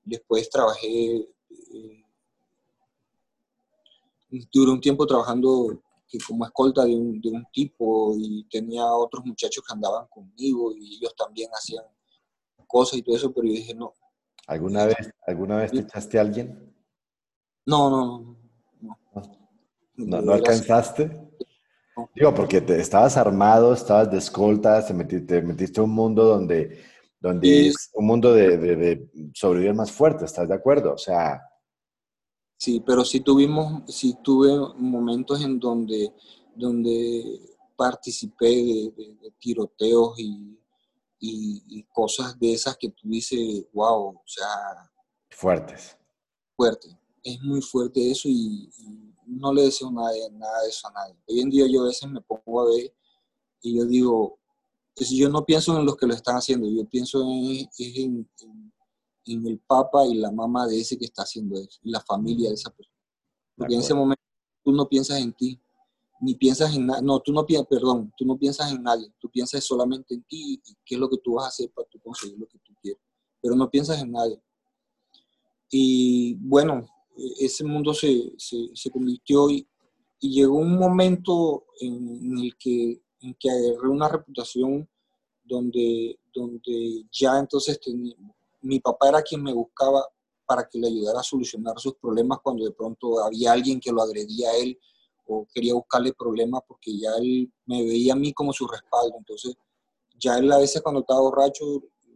Después 0.03 0.49
trabajé, 0.49 1.29
eh, 1.49 2.05
duré 4.51 4.71
un 4.71 4.81
tiempo 4.81 5.05
trabajando 5.05 5.79
que 6.07 6.17
como 6.27 6.45
escolta 6.45 6.83
de 6.85 6.95
un, 6.95 7.21
de 7.21 7.29
un, 7.29 7.45
tipo 7.53 8.15
y 8.17 8.45
tenía 8.49 8.85
otros 8.85 9.23
muchachos 9.23 9.63
que 9.65 9.73
andaban 9.73 10.07
conmigo 10.07 10.73
y 10.75 10.95
ellos 10.95 11.15
también 11.15 11.49
hacían 11.53 11.85
cosas 12.67 12.97
y 12.99 13.03
todo 13.03 13.15
eso, 13.15 13.31
pero 13.31 13.47
yo 13.47 13.53
dije 13.53 13.75
no. 13.75 13.93
¿Alguna 14.47 14.85
vez, 14.85 15.11
¿alguna 15.27 15.57
vez 15.57 15.71
te 15.71 15.79
echaste 15.79 16.17
a 16.17 16.21
alguien? 16.21 16.73
No, 17.65 17.89
no, 17.89 18.05
no. 18.05 18.40
¿No, 19.95 20.21
no 20.21 20.33
alcanzaste? 20.33 21.31
Digo, 22.15 22.33
porque 22.33 22.61
te, 22.61 22.79
estabas 22.79 23.17
armado, 23.17 23.73
estabas 23.73 24.09
de 24.09 24.17
escolta, 24.17 24.85
te 24.85 24.93
metiste, 24.93 25.41
metiste 25.41 25.79
a 25.79 25.83
un 25.83 25.91
mundo 25.91 26.23
donde, 26.23 26.81
donde 27.19 27.67
es 27.67 27.91
un 27.93 28.05
mundo 28.05 28.33
de, 28.33 28.57
de, 28.57 29.09
sobrevivir 29.33 29.73
más 29.73 29.91
fuerte, 29.91 30.25
¿estás 30.25 30.47
de 30.47 30.55
acuerdo? 30.55 30.93
O 30.93 30.97
sea... 30.97 31.41
Sí, 32.57 32.81
pero 32.85 33.03
sí 33.03 33.21
tuvimos, 33.21 33.83
sí 33.93 34.17
tuve 34.23 34.51
momentos 34.77 35.43
en 35.43 35.59
donde, 35.59 36.13
donde 36.55 37.39
participé 37.75 38.47
de, 38.95 39.33
tiroteos 39.39 40.19
y, 40.19 40.57
y, 41.19 41.83
cosas 41.91 42.39
de 42.39 42.53
esas 42.53 42.77
que 42.77 42.89
tú 42.89 43.09
dices, 43.09 43.65
wow, 43.73 44.09
o 44.09 44.23
sea... 44.25 44.47
Fuertes. 45.29 45.97
Fuerte. 46.55 46.87
Es 47.23 47.41
muy 47.41 47.61
fuerte 47.61 48.11
eso 48.11 48.27
y 48.29 48.69
no 49.31 49.53
le 49.53 49.63
deseo 49.63 49.91
nada, 49.91 50.11
nada 50.31 50.61
de 50.63 50.69
eso 50.69 50.87
a 50.87 50.91
nadie. 50.91 51.15
Hoy 51.27 51.39
en 51.39 51.49
día 51.49 51.65
yo 51.67 51.81
a 51.81 51.85
veces 51.85 52.09
me 52.09 52.21
pongo 52.21 52.61
a 52.61 52.65
ver 52.65 52.93
y 53.61 53.77
yo 53.77 53.85
digo, 53.85 54.39
pues 54.95 55.09
yo 55.09 55.29
no 55.29 55.45
pienso 55.45 55.77
en 55.77 55.85
los 55.85 55.95
que 55.95 56.07
lo 56.07 56.13
están 56.13 56.35
haciendo, 56.35 56.67
yo 56.67 56.85
pienso 56.85 57.21
en, 57.21 57.69
en, 57.77 58.31
en, 59.25 59.47
el 59.47 59.59
papá 59.59 60.05
y 60.05 60.15
la 60.15 60.31
mamá 60.31 60.67
de 60.67 60.79
ese 60.79 60.97
que 60.97 61.05
está 61.05 61.23
haciendo 61.23 61.57
eso, 61.59 61.79
y 61.83 61.91
la 61.91 62.01
familia 62.01 62.49
de 62.49 62.55
esa 62.55 62.69
persona. 62.71 62.97
Porque 63.55 63.75
en 63.75 63.79
ese 63.79 63.93
momento 63.93 64.21
tú 64.63 64.71
no 64.71 64.87
piensas 64.87 65.19
en 65.19 65.33
ti, 65.33 65.61
ni 66.19 66.35
piensas 66.35 66.75
en 66.75 66.85
nada, 66.85 67.01
no, 67.01 67.19
tú 67.19 67.31
no 67.31 67.45
piensas, 67.45 67.67
perdón, 67.67 68.11
tú 68.17 68.25
no 68.25 68.37
piensas 68.37 68.71
en 68.71 68.83
nadie, 68.83 69.11
tú 69.19 69.29
piensas 69.29 69.63
solamente 69.63 70.13
en 70.13 70.23
ti 70.23 70.61
y 70.63 70.75
qué 70.85 70.95
es 70.95 70.99
lo 70.99 71.09
que 71.09 71.17
tú 71.17 71.35
vas 71.35 71.45
a 71.45 71.49
hacer 71.49 71.71
para 71.71 71.87
tú 71.87 71.99
conseguir 71.99 72.37
lo 72.37 72.47
que 72.47 72.59
tú 72.59 72.73
quieres, 72.81 73.01
pero 73.41 73.55
no 73.55 73.69
piensas 73.69 74.01
en 74.01 74.11
nadie. 74.11 74.41
Y 75.69 76.35
bueno, 76.35 76.85
ese 77.39 77.63
mundo 77.63 77.93
se, 77.93 78.33
se, 78.37 78.89
convirtió 78.91 79.49
y, 79.49 79.67
llegó 80.19 80.57
un 80.57 80.77
momento 80.77 81.65
en, 81.79 82.37
el 82.37 82.55
que, 82.55 83.01
en 83.21 83.33
que 83.39 83.49
agarré 83.49 83.89
una 83.89 84.07
reputación 84.07 84.87
donde, 85.43 86.19
donde 86.31 87.05
ya 87.11 87.39
entonces 87.39 87.79
mi 88.61 88.79
papá 88.79 89.09
era 89.09 89.23
quien 89.23 89.41
me 89.41 89.51
buscaba 89.51 90.05
para 90.51 90.67
que 90.67 90.77
le 90.77 90.87
ayudara 90.87 91.21
a 91.21 91.23
solucionar 91.23 91.79
sus 91.79 91.95
problemas 91.95 92.39
cuando 92.43 92.65
de 92.65 92.71
pronto 92.71 93.23
había 93.23 93.53
alguien 93.53 93.79
que 93.79 93.89
lo 93.89 94.01
agredía 94.01 94.49
a 94.49 94.57
él 94.57 94.77
o 95.25 95.47
quería 95.53 95.73
buscarle 95.73 96.11
problemas 96.11 96.61
porque 96.67 96.91
ya 96.97 97.09
él 97.21 97.49
me 97.65 97.83
veía 97.83 98.11
a 98.11 98.17
mí 98.17 98.33
como 98.33 98.51
su 98.51 98.67
respaldo. 98.67 99.15
Entonces, 99.17 99.55
ya 100.19 100.37
él 100.37 100.51
a 100.51 100.57
veces 100.57 100.81
cuando 100.81 100.99
estaba 100.99 101.21
borracho 101.21 101.63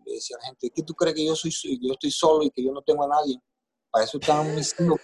le 0.06 0.14
decía 0.16 0.36
a 0.36 0.42
la 0.42 0.48
gente, 0.48 0.70
¿qué 0.70 0.84
tú 0.84 0.94
crees 0.94 1.16
que 1.16 1.26
yo 1.26 1.34
soy, 1.34 1.52
yo 1.82 1.94
estoy 1.94 2.12
solo 2.12 2.44
y 2.44 2.50
que 2.50 2.62
yo 2.62 2.74
no 2.74 2.82
tengo 2.82 3.06
a 3.06 3.08
nadie? 3.08 3.40
Para 3.96 4.04
eso 4.04 4.18
estaban 4.18 4.54
mis 4.54 4.76
hijos. 4.78 5.00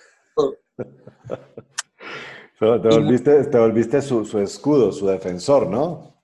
te 2.60 2.66
volviste, 2.66 3.46
te 3.46 3.58
volviste 3.58 4.02
su, 4.02 4.26
su, 4.26 4.38
escudo, 4.40 4.92
su 4.92 5.08
defensor, 5.08 5.66
¿no? 5.66 6.22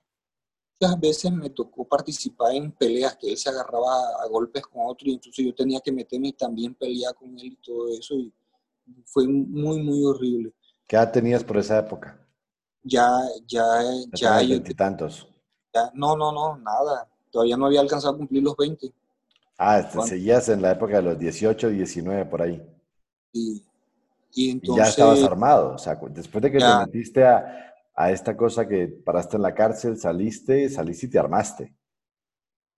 Muchas 0.78 1.00
veces 1.00 1.32
me 1.32 1.48
tocó 1.48 1.88
participar 1.88 2.54
en 2.54 2.70
peleas 2.72 3.16
que 3.16 3.30
él 3.30 3.38
se 3.38 3.48
agarraba 3.48 4.22
a 4.22 4.28
golpes 4.28 4.66
con 4.66 4.82
otro 4.84 5.08
y 5.08 5.14
entonces 5.14 5.46
yo 5.46 5.54
tenía 5.54 5.80
que 5.80 5.90
meterme 5.90 6.28
y 6.28 6.32
también 6.34 6.74
pelear 6.74 7.14
con 7.14 7.30
él 7.38 7.46
y 7.46 7.56
todo 7.56 7.88
eso 7.88 8.16
y 8.16 8.30
fue 9.06 9.26
muy, 9.26 9.82
muy 9.82 10.04
horrible. 10.04 10.52
¿Qué 10.86 10.96
edad 10.96 11.10
tenías 11.10 11.42
por 11.42 11.56
esa 11.56 11.78
época? 11.78 12.22
Ya, 12.82 13.08
ya, 13.46 13.64
ya. 14.12 14.40
ya 14.42 14.46
veintitantos. 14.46 15.26
no, 15.94 16.14
no, 16.14 16.32
no, 16.32 16.58
nada. 16.58 17.08
Todavía 17.30 17.56
no 17.56 17.64
había 17.64 17.80
alcanzado 17.80 18.12
a 18.12 18.18
cumplir 18.18 18.42
los 18.42 18.54
20. 18.58 18.92
Ah, 19.60 19.80
este, 19.80 20.00
seguías 20.02 20.48
en 20.48 20.62
la 20.62 20.70
época 20.70 20.96
de 20.96 21.02
los 21.02 21.18
18, 21.18 21.70
19, 21.70 22.26
por 22.26 22.42
ahí. 22.42 22.62
Y, 23.32 23.64
y, 24.32 24.50
entonces, 24.50 24.84
ya 24.84 24.88
estabas 24.88 25.22
armado. 25.24 25.74
O 25.74 25.78
sea, 25.78 25.98
después 26.10 26.40
de 26.40 26.52
que 26.52 26.58
te 26.58 26.78
metiste 26.86 27.24
a, 27.24 27.74
a, 27.92 28.12
esta 28.12 28.36
cosa 28.36 28.68
que 28.68 28.86
paraste 28.86 29.36
en 29.36 29.42
la 29.42 29.52
cárcel, 29.52 29.98
saliste, 29.98 30.70
saliste 30.70 31.06
y 31.06 31.10
te 31.10 31.18
armaste. 31.18 31.74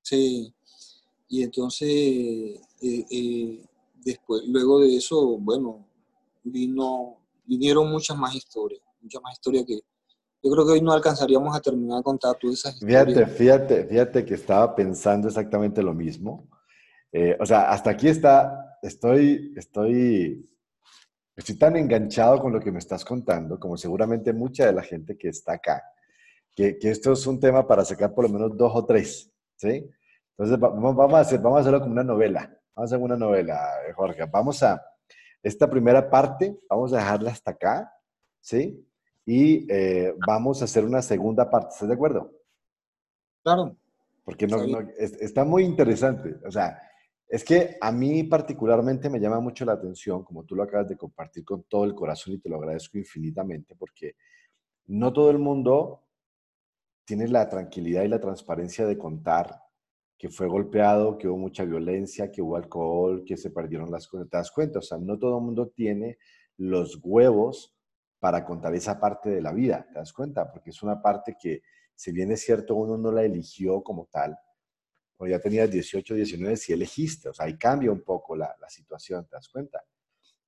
Sí. 0.01 0.55
Y 1.29 1.43
entonces, 1.43 1.89
eh, 1.89 3.07
eh, 3.11 3.65
después, 4.03 4.43
luego 4.49 4.81
de 4.81 4.97
eso, 4.97 5.37
bueno, 5.39 5.87
vino, 6.43 7.19
vinieron 7.45 7.91
muchas 7.91 8.17
más 8.17 8.35
historias, 8.35 8.83
muchas 9.03 9.23
más 9.23 9.35
historias 9.35 9.65
que, 9.67 9.81
yo 10.43 10.51
creo 10.51 10.65
que 10.65 10.73
hoy 10.73 10.81
no 10.81 10.93
alcanzaríamos 10.93 11.55
a 11.55 11.61
terminar 11.61 11.99
de 11.99 12.03
contar 12.03 12.37
todas 12.41 12.59
esas 12.59 12.75
historias. 12.75 13.05
Fíjate, 13.05 13.27
fíjate, 13.27 13.85
fíjate 13.85 14.25
que 14.25 14.35
estaba 14.35 14.75
pensando 14.75 15.29
exactamente 15.29 15.83
lo 15.83 15.93
mismo. 15.93 16.49
Eh, 17.13 17.37
o 17.41 17.47
sea, 17.47 17.71
hasta 17.71 17.91
aquí 17.91 18.09
está, 18.09 18.79
estoy, 18.83 19.53
estoy, 19.57 20.49
estoy 21.37 21.59
tan 21.59 21.77
enganchado 21.77 22.41
con 22.41 22.53
lo 22.53 22.61
que 22.61 22.71
me 22.71 22.79
estás 22.79 23.05
contando, 23.05 23.59
como 23.59 23.77
seguramente 23.77 24.33
mucha 24.33 24.67
de 24.67 24.73
la 24.73 24.83
gente 24.83 25.17
que 25.17 25.29
está 25.29 25.55
acá, 25.55 25.83
que, 26.55 26.79
que 26.79 26.91
esto 26.91 27.13
es 27.13 27.27
un 27.27 27.41
tema 27.41 27.67
para 27.67 27.85
sacar 27.85 28.15
por 28.15 28.25
lo 28.25 28.31
menos 28.31 28.57
dos 28.57 28.73
o 28.75 28.85
tres, 28.85 29.33
¿sí? 29.57 29.91
Entonces, 30.41 30.59
vamos 30.59 31.15
a, 31.15 31.21
hacer, 31.21 31.39
vamos 31.39 31.59
a 31.59 31.61
hacerlo 31.61 31.81
como 31.81 31.93
una 31.93 32.03
novela. 32.03 32.41
Vamos 32.75 32.91
a 32.91 32.95
hacer 32.95 33.05
una 33.05 33.17
novela, 33.17 33.61
Jorge. 33.95 34.25
Vamos 34.25 34.63
a, 34.63 34.83
esta 35.43 35.69
primera 35.69 36.09
parte, 36.09 36.59
vamos 36.67 36.95
a 36.95 36.97
dejarla 36.97 37.31
hasta 37.31 37.51
acá, 37.51 37.93
¿sí? 38.41 38.83
Y 39.27 39.71
eh, 39.71 40.15
vamos 40.27 40.63
a 40.63 40.65
hacer 40.65 40.87
una 40.87 41.03
segunda 41.03 41.51
parte, 41.51 41.75
¿estás 41.75 41.89
de 41.89 41.95
acuerdo? 41.95 42.33
Claro. 43.43 43.77
Porque 44.25 44.47
no, 44.47 44.67
no, 44.67 44.81
está 44.99 45.45
muy 45.45 45.65
interesante. 45.65 46.37
O 46.47 46.51
sea, 46.51 46.81
es 47.31 47.45
que 47.45 47.77
a 47.81 47.93
mí 47.93 48.25
particularmente 48.25 49.09
me 49.09 49.21
llama 49.21 49.39
mucho 49.39 49.65
la 49.65 49.75
atención, 49.75 50.25
como 50.25 50.45
tú 50.45 50.57
lo 50.57 50.65
acabas 50.65 50.89
de 50.89 50.97
compartir 50.97 51.45
con 51.45 51.63
todo 51.63 51.85
el 51.85 51.95
corazón 51.95 52.35
y 52.35 52.39
te 52.39 52.49
lo 52.49 52.57
agradezco 52.57 52.99
infinitamente, 52.99 53.77
porque 53.77 54.17
no 54.89 55.13
todo 55.13 55.31
el 55.31 55.39
mundo 55.39 56.09
tiene 57.05 57.29
la 57.29 57.49
tranquilidad 57.49 58.03
y 58.03 58.09
la 58.09 58.21
transparencia 58.21 58.85
de 58.85 58.99
contar 58.99 59.63
que 60.19 60.29
fue 60.29 60.49
golpeado, 60.49 61.17
que 61.17 61.29
hubo 61.29 61.39
mucha 61.39 61.65
violencia, 61.65 62.33
que 62.33 62.43
hubo 62.43 62.57
alcohol, 62.57 63.23
que 63.25 63.37
se 63.37 63.51
perdieron 63.51 63.93
las 63.93 64.09
cosas. 64.09 64.29
¿Te 64.29 64.37
das 64.37 64.51
cuenta? 64.51 64.81
O 64.81 64.83
sea, 64.83 64.99
no 64.99 65.17
todo 65.17 65.39
el 65.39 65.45
mundo 65.45 65.69
tiene 65.69 66.19
los 66.57 66.99
huevos 67.01 67.77
para 68.19 68.45
contar 68.45 68.75
esa 68.75 68.99
parte 68.99 69.31
de 69.31 69.41
la 69.41 69.53
vida, 69.53 69.87
¿te 69.93 70.01
das 70.01 70.13
cuenta? 70.13 70.51
Porque 70.51 70.71
es 70.71 70.83
una 70.83 71.01
parte 71.01 71.37
que, 71.41 71.63
si 71.95 72.11
bien 72.11 72.33
es 72.33 72.41
cierto, 72.41 72.75
uno 72.75 72.99
no 72.99 73.13
la 73.13 73.23
eligió 73.23 73.83
como 73.83 74.09
tal, 74.11 74.37
o 75.21 75.27
ya 75.27 75.39
tenías 75.39 75.71
18, 75.71 76.15
19, 76.15 76.57
si 76.57 76.73
elegiste, 76.73 77.29
o 77.29 77.35
sea, 77.35 77.45
ahí 77.45 77.59
cambia 77.59 77.93
un 77.93 78.01
poco 78.01 78.35
la, 78.35 78.57
la 78.59 78.71
situación, 78.71 79.27
¿te 79.27 79.37
das 79.37 79.49
cuenta? 79.51 79.85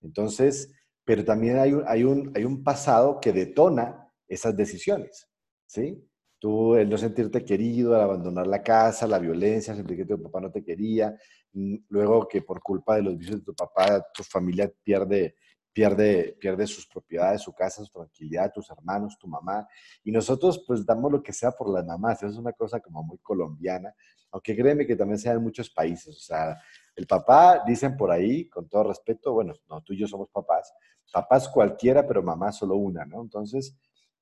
Entonces, 0.01 0.73
pero 1.05 1.25
también 1.25 1.59
hay 1.59 1.75
un, 1.75 1.85
hay, 1.87 2.05
un, 2.05 2.33
hay 2.35 2.45
un 2.45 2.65
pasado 2.65 3.21
que 3.21 3.33
detona 3.33 4.11
esas 4.27 4.57
decisiones, 4.57 5.29
¿sí? 5.67 6.03
Tú, 6.39 6.75
el 6.75 6.89
no 6.89 6.97
sentirte 6.97 7.45
querido, 7.45 7.95
el 7.95 8.01
abandonar 8.01 8.47
la 8.47 8.63
casa, 8.63 9.07
la 9.07 9.19
violencia, 9.19 9.75
sentir 9.75 9.99
que 9.99 10.07
tu 10.07 10.21
papá 10.23 10.41
no 10.41 10.51
te 10.51 10.65
quería, 10.65 11.15
mm, 11.53 11.77
luego 11.91 12.27
que 12.27 12.41
por 12.41 12.63
culpa 12.63 12.97
de 12.97 13.03
los 13.03 13.19
vicios 13.19 13.41
de 13.41 13.45
tu 13.45 13.55
papá, 13.55 14.03
tu 14.15 14.23
familia 14.25 14.73
pierde, 14.83 15.37
pierde, 15.73 16.37
pierde 16.39 16.67
sus 16.67 16.87
propiedades, 16.87 17.43
su 17.43 17.53
casa, 17.53 17.85
su 17.85 17.91
tranquilidad, 17.91 18.53
tus 18.53 18.71
hermanos, 18.71 19.17
tu 19.19 19.27
mamá. 19.27 19.67
Y 20.05 20.13
nosotros 20.13 20.65
pues 20.67 20.85
damos 20.85 21.11
lo 21.11 21.23
que 21.23 21.33
sea 21.33 21.53
por 21.53 21.69
las 21.71 21.85
mamás. 21.85 22.23
Es 22.23 22.37
una 22.37 22.53
cosa 22.53 22.81
como 22.81 23.03
muy 23.03 23.19
colombiana, 23.19 23.95
aunque 24.31 24.57
créeme 24.57 24.87
que 24.87 24.97
también 24.97 25.19
sea 25.19 25.33
en 25.33 25.43
muchos 25.43 25.71
países. 25.71 26.17
O 26.17 26.21
sea, 26.21 26.59
el 26.95 27.07
papá, 27.07 27.63
dicen 27.67 27.97
por 27.97 28.11
ahí, 28.11 28.49
con 28.49 28.69
todo 28.69 28.85
respeto, 28.85 29.33
bueno, 29.33 29.55
no, 29.69 29.81
tú 29.83 29.95
y 29.95 29.99
yo 29.99 30.07
somos 30.07 30.29
papás, 30.31 30.73
papás 31.13 31.49
cualquiera, 31.49 32.07
pero 32.07 32.23
mamá 32.23 32.53
solo 32.53 32.77
una, 32.77 33.05
¿no? 33.05 33.23
Entonces, 33.23 33.77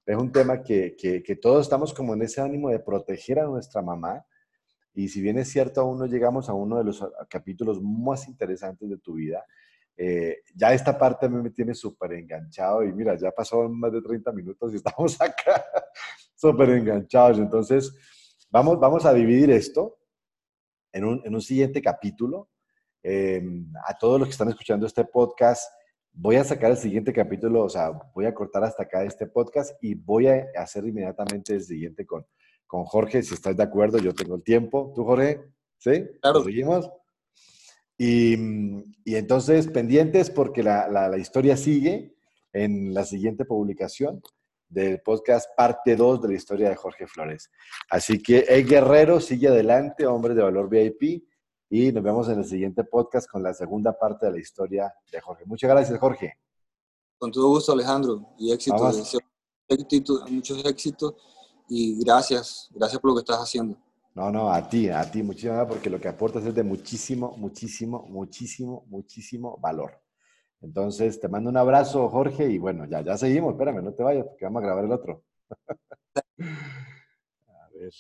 es 0.07 0.17
un 0.17 0.33
tema 0.33 0.63
que, 0.63 0.97
que, 0.97 1.37
todos 1.37 1.63
estamos 1.63 1.95
como 1.95 2.15
en 2.15 2.23
ese 2.23 2.41
ánimo 2.41 2.71
de 2.71 2.81
proteger 2.81 3.39
a 3.39 3.47
nuestra 3.47 3.81
mamá. 3.83 4.25
Y 4.93 5.09
si 5.09 5.21
bien 5.21 5.39
es 5.39 5.49
cierto, 5.49 5.81
aún 5.81 5.99
no 5.99 6.07
llegamos 6.07 6.49
a 6.49 6.53
uno 6.53 6.79
de 6.79 6.85
los 6.85 7.05
capítulos 7.29 7.81
más 7.81 8.27
interesantes 8.27 8.89
de 8.89 8.99
tu 8.99 9.15
vida, 9.15 9.45
eh, 9.97 10.43
ya 10.55 10.73
esta 10.73 10.99
parte 10.99 11.29
me 11.29 11.51
tiene 11.51 11.75
súper 11.75 12.15
enganchado 12.15 12.83
y 12.85 12.93
mira, 12.93 13.17
ya 13.17 13.31
pasó 13.31 13.69
más 13.69 13.93
de 13.93 14.01
30 14.01 14.33
minutos 14.33 14.73
y 14.73 14.77
estamos 14.77 15.21
acá 15.21 15.65
súper 16.35 16.71
enganchados. 16.71 17.39
Entonces, 17.39 17.95
vamos, 18.51 18.79
vamos 18.81 19.05
a 19.05 19.13
dividir 19.13 19.51
esto 19.51 19.99
en 20.93 21.05
un, 21.05 21.23
en 21.25 21.35
un 21.35 21.43
siguiente 21.43 21.83
capítulo. 21.83 22.49
Em, 23.03 23.73
a 23.87 23.97
todos 23.97 24.19
los 24.19 24.29
que 24.29 24.33
están 24.33 24.49
escuchando 24.49 24.87
este 24.87 25.05
podcast, 25.05 25.71
voy 26.13 26.37
a 26.37 26.45
sacar 26.45 26.71
el 26.71 26.77
siguiente 26.77 27.13
capítulo, 27.13 27.65
o 27.65 27.69
sea, 27.69 27.91
voy 28.15 28.27
a 28.27 28.35
cortar 28.35 28.65
hasta 28.65 28.83
acá 28.83 29.05
este 29.05 29.27
podcast 29.27 29.77
y 29.83 29.95
voy 29.95 30.27
a 30.27 30.47
hacer 30.57 30.85
inmediatamente 30.85 31.55
el 31.55 31.63
siguiente 31.63 32.05
con, 32.05 32.27
con 32.67 32.85
Jorge, 32.85 33.23
si 33.23 33.35
estás 33.35 33.57
de 33.57 33.63
acuerdo, 33.63 33.99
yo 33.99 34.15
tengo 34.15 34.37
el 34.37 34.43
tiempo. 34.43 34.93
¿Tú, 34.95 35.05
Jorge? 35.05 35.41
¿Sí? 35.79 36.07
Claro. 36.21 36.45
seguimos? 36.45 36.91
Y, 38.03 38.35
y, 39.05 39.17
entonces, 39.17 39.69
pendientes 39.69 40.31
porque 40.31 40.63
la, 40.63 40.89
la, 40.89 41.19
historia 41.19 41.55
sigue 41.55 42.17
en 42.51 42.95
la 42.95 43.05
siguiente 43.05 43.45
publicación 43.45 44.23
del 44.71 45.03
podcast 45.03 45.51
parte 45.55 45.97
2 45.97 46.23
de 46.23 46.29
la 46.29 46.35
historia 46.35 46.71
de 46.71 46.77
Jorge 46.77 47.07
Flores. 47.07 47.51
Así 47.91 48.23
que 48.23 48.39
el 48.49 48.67
guerrero 48.67 49.21
sigue 49.21 49.49
adelante, 49.49 50.07
hombre 50.07 50.35
de 50.35 50.43
valor 50.43 50.71
VIP 50.71 51.29
y 51.69 51.93
nos 51.93 52.03
vemos 52.03 52.27
en 52.31 52.39
el 52.39 52.47
siguiente 52.47 52.85
podcast 52.85 53.29
con 53.29 53.43
la 53.43 53.53
segunda 53.53 53.93
parte 53.93 54.25
de 54.25 54.33
la 54.33 54.39
historia 54.39 54.95
de 55.13 55.21
Jorge. 55.21 55.45
Muchas 55.45 55.69
gracias, 55.69 55.99
Jorge. 55.99 56.39
Con 57.19 57.31
todo 57.31 57.49
gusto, 57.49 57.73
Alejandro, 57.73 58.31
y 58.39 58.51
éxito, 58.51 58.91
éxito, 59.69 60.25
muchos 60.31 60.65
éxitos 60.65 61.17
y 61.69 62.03
gracias, 62.03 62.71
gracias 62.73 62.99
por 62.99 63.11
lo 63.11 63.17
que 63.17 63.31
estás 63.31 63.41
haciendo. 63.41 63.77
No, 64.15 64.31
no, 64.31 64.51
a 64.53 64.69
ti, 64.69 64.89
a 64.89 65.03
ti, 65.11 65.23
muchísimas 65.23 65.57
gracias 65.57 65.75
porque 65.75 65.91
lo 65.91 66.01
que 66.01 66.09
aportas 66.09 66.45
es 66.45 66.55
de 66.55 66.63
muchísimo, 66.65 67.35
muchísimo, 67.37 68.07
muchísimo, 68.09 68.85
muchísimo 68.89 69.57
valor. 69.61 70.01
Entonces, 70.63 71.21
te 71.21 71.29
mando 71.29 71.51
un 71.51 71.57
abrazo, 71.59 72.09
Jorge, 72.11 72.47
y 72.51 72.59
bueno, 72.59 72.87
ya, 72.87 73.03
ya 73.03 73.17
seguimos, 73.19 73.53
espérame, 73.55 73.83
no 73.85 73.95
te 73.95 74.03
vayas 74.05 74.27
porque 74.27 74.45
vamos 74.47 74.63
a 74.63 74.67
grabar 74.67 74.85
el 74.87 74.93
otro. 74.93 75.25
a 77.49 77.69
ver. 77.75 77.93